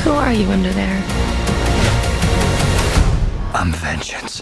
Who 0.02 0.10
are 0.10 0.32
you 0.32 0.48
under 0.50 0.72
there? 0.72 1.41
I'm 3.54 3.70
vengeance. 3.72 4.40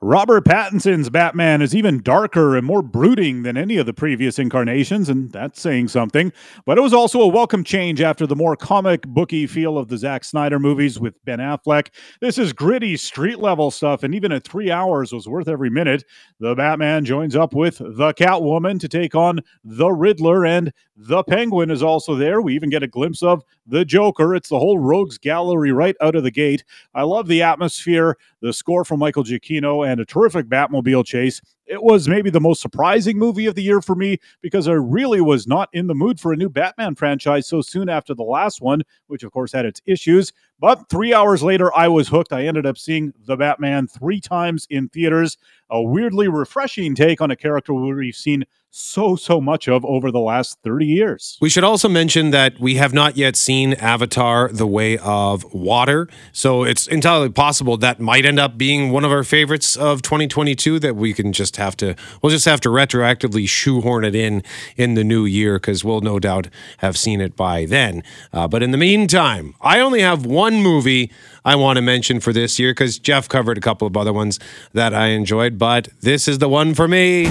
Robert 0.00 0.44
Pattinson's 0.44 1.08
Batman 1.08 1.62
is 1.62 1.74
even 1.74 2.02
darker 2.02 2.56
and 2.56 2.66
more 2.66 2.82
brooding 2.82 3.42
than 3.42 3.56
any 3.56 3.78
of 3.78 3.86
the 3.86 3.94
previous 3.94 4.38
incarnations, 4.38 5.08
and 5.08 5.32
that's 5.32 5.58
saying 5.58 5.88
something. 5.88 6.30
But 6.66 6.76
it 6.76 6.82
was 6.82 6.92
also 6.92 7.22
a 7.22 7.26
welcome 7.26 7.64
change 7.64 8.02
after 8.02 8.26
the 8.26 8.36
more 8.36 8.54
comic 8.54 9.02
booky 9.02 9.46
feel 9.46 9.78
of 9.78 9.88
the 9.88 9.96
Zack 9.96 10.24
Snyder 10.24 10.58
movies 10.58 11.00
with 11.00 11.14
Ben 11.24 11.38
Affleck. 11.38 11.88
This 12.20 12.36
is 12.36 12.52
gritty, 12.52 12.98
street 12.98 13.38
level 13.38 13.70
stuff, 13.70 14.02
and 14.02 14.14
even 14.14 14.30
at 14.30 14.44
three 14.44 14.70
hours 14.70 15.10
was 15.10 15.26
worth 15.26 15.48
every 15.48 15.70
minute. 15.70 16.04
The 16.38 16.54
Batman 16.54 17.06
joins 17.06 17.34
up 17.34 17.54
with 17.54 17.78
the 17.78 18.12
Catwoman 18.12 18.80
to 18.80 18.88
take 18.88 19.14
on 19.14 19.40
the 19.64 19.90
Riddler, 19.90 20.44
and 20.44 20.70
the 20.96 21.24
Penguin 21.24 21.70
is 21.70 21.82
also 21.82 22.14
there. 22.14 22.40
We 22.40 22.54
even 22.54 22.70
get 22.70 22.82
a 22.82 22.88
glimpse 22.88 23.22
of 23.22 23.42
the 23.66 23.84
Joker. 23.84 24.34
It's 24.34 24.48
the 24.48 24.58
whole 24.58 24.78
Rogues 24.78 25.18
Gallery 25.18 25.72
right 25.72 25.96
out 26.00 26.14
of 26.14 26.22
the 26.22 26.30
gate. 26.30 26.64
I 26.94 27.02
love 27.02 27.26
the 27.26 27.42
atmosphere, 27.42 28.16
the 28.40 28.52
score 28.52 28.84
from 28.84 29.00
Michael 29.00 29.24
Giacchino, 29.24 29.86
and 29.86 30.00
a 30.00 30.04
terrific 30.04 30.46
Batmobile 30.46 31.04
chase. 31.04 31.40
It 31.66 31.82
was 31.82 32.08
maybe 32.08 32.30
the 32.30 32.40
most 32.40 32.60
surprising 32.60 33.18
movie 33.18 33.46
of 33.46 33.54
the 33.54 33.62
year 33.62 33.80
for 33.80 33.94
me 33.96 34.18
because 34.42 34.68
I 34.68 34.72
really 34.72 35.20
was 35.20 35.46
not 35.46 35.68
in 35.72 35.86
the 35.86 35.94
mood 35.94 36.20
for 36.20 36.32
a 36.32 36.36
new 36.36 36.50
Batman 36.50 36.94
franchise 36.94 37.46
so 37.46 37.60
soon 37.62 37.88
after 37.88 38.14
the 38.14 38.22
last 38.22 38.60
one, 38.60 38.82
which 39.06 39.22
of 39.22 39.32
course 39.32 39.52
had 39.52 39.64
its 39.64 39.80
issues. 39.86 40.32
But 40.60 40.88
three 40.90 41.12
hours 41.12 41.42
later, 41.42 41.74
I 41.74 41.88
was 41.88 42.08
hooked. 42.08 42.32
I 42.32 42.46
ended 42.46 42.66
up 42.66 42.78
seeing 42.78 43.12
The 43.26 43.36
Batman 43.36 43.88
three 43.88 44.20
times 44.20 44.66
in 44.70 44.88
theaters. 44.90 45.38
A 45.70 45.82
weirdly 45.82 46.28
refreshing 46.28 46.94
take 46.94 47.20
on 47.20 47.30
a 47.30 47.36
character 47.36 47.72
we've 47.74 48.14
seen 48.14 48.44
so, 48.76 49.14
so 49.14 49.40
much 49.40 49.68
of 49.68 49.84
over 49.84 50.10
the 50.10 50.18
last 50.18 50.58
30 50.64 50.84
years. 50.84 51.38
We 51.40 51.48
should 51.48 51.62
also 51.62 51.88
mention 51.88 52.30
that 52.30 52.58
we 52.58 52.74
have 52.74 52.92
not 52.92 53.16
yet 53.16 53.36
seen 53.36 53.74
Avatar 53.74 54.48
The 54.48 54.66
Way 54.66 54.98
of 54.98 55.44
Water. 55.54 56.08
So 56.32 56.64
it's 56.64 56.88
entirely 56.88 57.28
possible 57.28 57.76
that 57.76 58.00
might 58.00 58.26
end 58.26 58.40
up 58.40 58.58
being 58.58 58.90
one 58.90 59.04
of 59.04 59.12
our 59.12 59.22
favorites 59.22 59.76
of 59.76 60.02
2022 60.02 60.80
that 60.80 60.96
we 60.96 61.12
can 61.12 61.32
just 61.32 61.56
have 61.56 61.76
to, 61.76 61.94
we'll 62.20 62.30
just 62.30 62.46
have 62.46 62.60
to 62.62 62.68
retroactively 62.68 63.48
shoehorn 63.48 64.04
it 64.04 64.16
in 64.16 64.42
in 64.76 64.94
the 64.94 65.04
new 65.04 65.24
year 65.24 65.54
because 65.54 65.84
we'll 65.84 66.00
no 66.00 66.18
doubt 66.18 66.48
have 66.78 66.98
seen 66.98 67.20
it 67.20 67.36
by 67.36 67.66
then. 67.66 68.02
Uh, 68.32 68.48
but 68.48 68.60
in 68.60 68.72
the 68.72 68.78
meantime, 68.78 69.54
I 69.60 69.78
only 69.78 70.00
have 70.00 70.26
one 70.26 70.56
movie 70.56 71.12
I 71.44 71.54
want 71.54 71.76
to 71.76 71.82
mention 71.82 72.18
for 72.18 72.32
this 72.32 72.58
year 72.58 72.72
because 72.72 72.98
Jeff 72.98 73.28
covered 73.28 73.56
a 73.56 73.60
couple 73.60 73.86
of 73.86 73.96
other 73.96 74.12
ones 74.12 74.40
that 74.72 74.92
I 74.92 75.08
enjoyed, 75.08 75.58
but 75.60 75.88
this 76.00 76.26
is 76.26 76.38
the 76.38 76.48
one 76.48 76.74
for 76.74 76.88
me. 76.88 77.30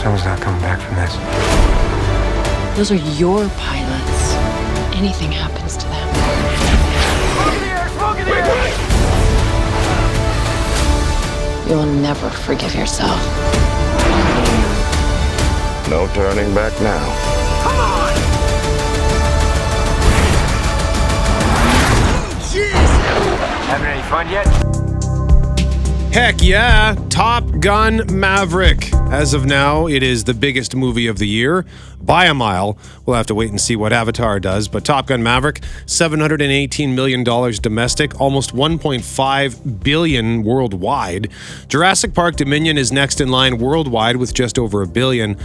Someone's 0.00 0.24
not 0.24 0.40
coming 0.40 0.62
back 0.62 0.80
from 0.80 0.96
this. 0.96 1.14
Those 2.74 2.90
are 2.90 3.02
your 3.20 3.46
pilots. 3.50 4.34
Anything 4.96 5.30
happens 5.30 5.76
to 5.76 5.86
them. 5.88 6.08
You 11.68 11.76
will 11.76 11.84
never 11.84 12.30
forgive 12.30 12.74
yourself. 12.74 13.20
No 15.90 16.08
turning 16.14 16.54
back 16.54 16.72
now. 16.80 17.04
Come 17.62 17.76
on! 17.76 18.12
Jeez! 22.40 22.72
Having 23.68 23.86
any 23.86 24.02
fun 24.08 24.30
yet? 24.30 24.46
Heck 26.10 26.42
yeah, 26.42 26.94
Top 27.10 27.44
Gun 27.60 28.02
Maverick. 28.10 28.90
As 29.10 29.34
of 29.34 29.44
now, 29.44 29.88
it 29.88 30.04
is 30.04 30.22
the 30.22 30.34
biggest 30.34 30.76
movie 30.76 31.08
of 31.08 31.18
the 31.18 31.26
year 31.26 31.66
by 32.00 32.26
a 32.26 32.32
mile. 32.32 32.78
We'll 33.04 33.16
have 33.16 33.26
to 33.26 33.34
wait 33.34 33.50
and 33.50 33.60
see 33.60 33.74
what 33.74 33.92
Avatar 33.92 34.38
does, 34.38 34.68
but 34.68 34.84
Top 34.84 35.08
Gun 35.08 35.20
Maverick, 35.20 35.62
$718 35.86 36.94
million 36.94 37.24
domestic, 37.24 38.20
almost 38.20 38.54
1.5 38.54 39.82
billion 39.82 40.44
worldwide. 40.44 41.28
Jurassic 41.66 42.14
Park 42.14 42.36
Dominion 42.36 42.78
is 42.78 42.92
next 42.92 43.20
in 43.20 43.30
line 43.30 43.58
worldwide 43.58 44.14
with 44.14 44.32
just 44.32 44.60
over 44.60 44.80
a 44.80 44.86
billion, 44.86 45.36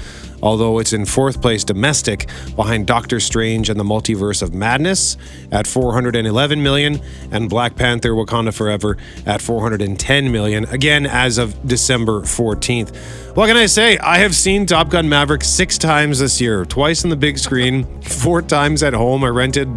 although 0.46 0.78
it's 0.78 0.94
in 0.94 1.06
fourth 1.06 1.42
place 1.42 1.64
domestic 1.64 2.30
behind 2.56 2.86
Doctor 2.86 3.20
Strange 3.20 3.70
and 3.70 3.80
the 3.80 3.84
Multiverse 3.84 4.44
of 4.44 4.54
Madness 4.54 5.18
at 5.52 5.66
411 5.66 6.62
million 6.62 7.02
and 7.32 7.50
Black 7.50 7.76
Panther 7.76 8.12
Wakanda 8.12 8.54
Forever 8.54 8.96
at 9.26 9.42
410 9.42 10.32
million, 10.32 10.66
again 10.66 11.08
as 11.08 11.40
of 11.40 11.68
December 11.68 12.22
14th. 12.22 12.96
What 13.36 13.48
can 13.48 13.58
I 13.58 13.66
say? 13.66 13.98
I 13.98 14.20
have 14.20 14.36
seen 14.36 14.66
Top 14.68 14.90
Gun 14.90 15.10
Maverick 15.10 15.44
six 15.44 15.78
times 15.80 16.20
this 16.20 16.40
year, 16.40 16.64
twice 16.64 17.04
on 17.04 17.10
the 17.10 17.18
big 17.18 17.40
screen, 17.40 18.02
four 18.02 18.42
times 18.44 18.84
at 18.84 18.94
home. 18.94 19.24
I 19.24 19.30
rented 19.30 19.68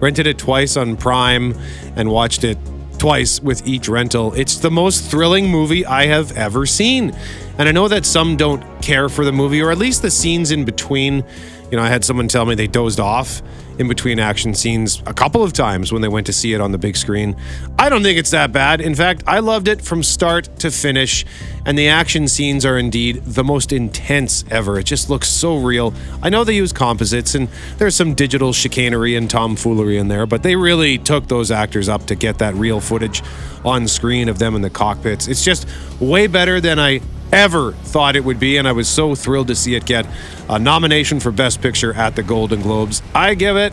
rented 0.00 0.26
it 0.26 0.38
twice 0.38 0.76
on 0.76 0.96
Prime 0.96 1.54
and 1.94 2.10
watched 2.10 2.42
it 2.42 2.58
twice 2.98 3.40
with 3.40 3.66
each 3.66 3.88
rental. 3.88 4.32
It's 4.34 4.56
the 4.56 4.70
most 4.70 5.10
thrilling 5.10 5.50
movie 5.50 5.84
I 5.86 6.06
have 6.06 6.36
ever 6.36 6.66
seen. 6.66 7.14
And 7.58 7.68
I 7.68 7.72
know 7.72 7.88
that 7.88 8.04
some 8.04 8.36
don't 8.36 8.62
care 8.82 9.08
for 9.08 9.24
the 9.24 9.32
movie, 9.32 9.62
or 9.62 9.70
at 9.70 9.78
least 9.78 10.02
the 10.02 10.10
scenes 10.10 10.50
in 10.50 10.64
between. 10.64 11.24
You 11.70 11.76
know, 11.76 11.82
I 11.82 11.88
had 11.88 12.04
someone 12.04 12.28
tell 12.28 12.44
me 12.44 12.54
they 12.54 12.66
dozed 12.66 13.00
off 13.00 13.42
in 13.78 13.88
between 13.88 14.18
action 14.18 14.54
scenes 14.54 15.02
a 15.06 15.14
couple 15.14 15.42
of 15.42 15.52
times 15.52 15.92
when 15.92 16.02
they 16.02 16.08
went 16.08 16.26
to 16.26 16.32
see 16.32 16.52
it 16.52 16.60
on 16.60 16.72
the 16.72 16.78
big 16.78 16.96
screen. 16.96 17.36
I 17.78 17.88
don't 17.88 18.02
think 18.02 18.18
it's 18.18 18.30
that 18.30 18.52
bad. 18.52 18.80
In 18.80 18.94
fact, 18.94 19.22
I 19.26 19.40
loved 19.40 19.68
it 19.68 19.82
from 19.82 20.02
start 20.02 20.48
to 20.60 20.70
finish, 20.70 21.24
and 21.64 21.78
the 21.78 21.88
action 21.88 22.28
scenes 22.28 22.64
are 22.64 22.78
indeed 22.78 23.22
the 23.24 23.44
most 23.44 23.72
intense 23.72 24.44
ever. 24.50 24.78
It 24.78 24.84
just 24.84 25.10
looks 25.10 25.28
so 25.28 25.56
real. 25.58 25.92
I 26.22 26.28
know 26.28 26.44
they 26.44 26.56
use 26.56 26.72
composites, 26.72 27.34
and 27.34 27.48
there's 27.78 27.94
some 27.94 28.14
digital 28.14 28.52
chicanery 28.52 29.14
and 29.14 29.28
tomfoolery 29.28 29.98
in 29.98 30.08
there, 30.08 30.26
but 30.26 30.42
they 30.42 30.56
really 30.56 30.98
took 30.98 31.28
those 31.28 31.50
actors 31.50 31.88
up 31.88 32.06
to 32.06 32.14
get 32.14 32.38
that 32.38 32.54
real 32.54 32.80
footage 32.80 33.22
on 33.64 33.88
screen 33.88 34.28
of 34.28 34.38
them 34.38 34.54
in 34.54 34.62
the 34.62 34.70
cockpits. 34.70 35.28
It's 35.28 35.44
just 35.44 35.66
way 36.00 36.26
better 36.26 36.60
than 36.60 36.78
I 36.78 37.00
ever 37.32 37.72
thought 37.72 38.16
it 38.16 38.24
would 38.24 38.40
be, 38.40 38.56
and 38.56 38.66
I 38.68 38.72
was 38.72 38.88
so 38.88 39.14
thrilled 39.14 39.48
to 39.48 39.54
see 39.54 39.74
it 39.74 39.84
get 39.84 40.06
a 40.48 40.58
nomination 40.58 41.20
for 41.20 41.30
Best 41.30 41.60
Picture 41.60 41.92
at 41.94 42.16
the 42.16 42.22
Golden 42.22 42.62
Globes. 42.62 43.02
I 43.14 43.34
give 43.34 43.56
it 43.56 43.72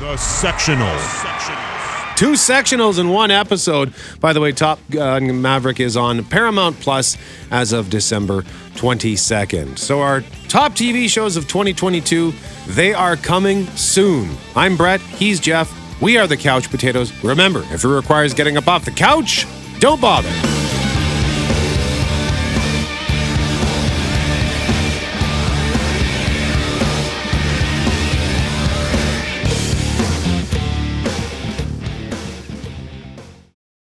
The 0.00 0.14
Sectionals. 0.16 2.16
two 2.16 2.32
sectionals 2.32 2.98
in 2.98 3.08
one 3.10 3.30
episode. 3.30 3.92
By 4.20 4.32
the 4.32 4.40
way, 4.40 4.52
Top 4.52 4.78
Gun 4.90 5.40
Maverick 5.40 5.80
is 5.80 5.96
on 5.96 6.24
Paramount 6.24 6.78
Plus 6.80 7.16
as 7.50 7.72
of 7.72 7.90
December 7.90 8.42
22nd. 8.74 9.78
So 9.78 10.00
our 10.00 10.22
top 10.48 10.72
TV 10.74 11.08
shows 11.08 11.36
of 11.36 11.48
2022, 11.48 12.32
they 12.68 12.94
are 12.94 13.16
coming 13.16 13.66
soon. 13.68 14.30
I'm 14.54 14.76
Brett, 14.76 15.00
he's 15.00 15.40
Jeff. 15.40 15.74
We 16.00 16.16
are 16.16 16.28
the 16.28 16.36
Couch 16.36 16.70
Potatoes. 16.70 17.12
Remember, 17.24 17.60
if 17.72 17.84
it 17.84 17.88
requires 17.88 18.34
getting 18.34 18.56
up 18.56 18.68
off 18.68 18.84
the 18.84 18.92
couch, 18.92 19.46
don't 19.80 20.00
bother. 20.00 20.30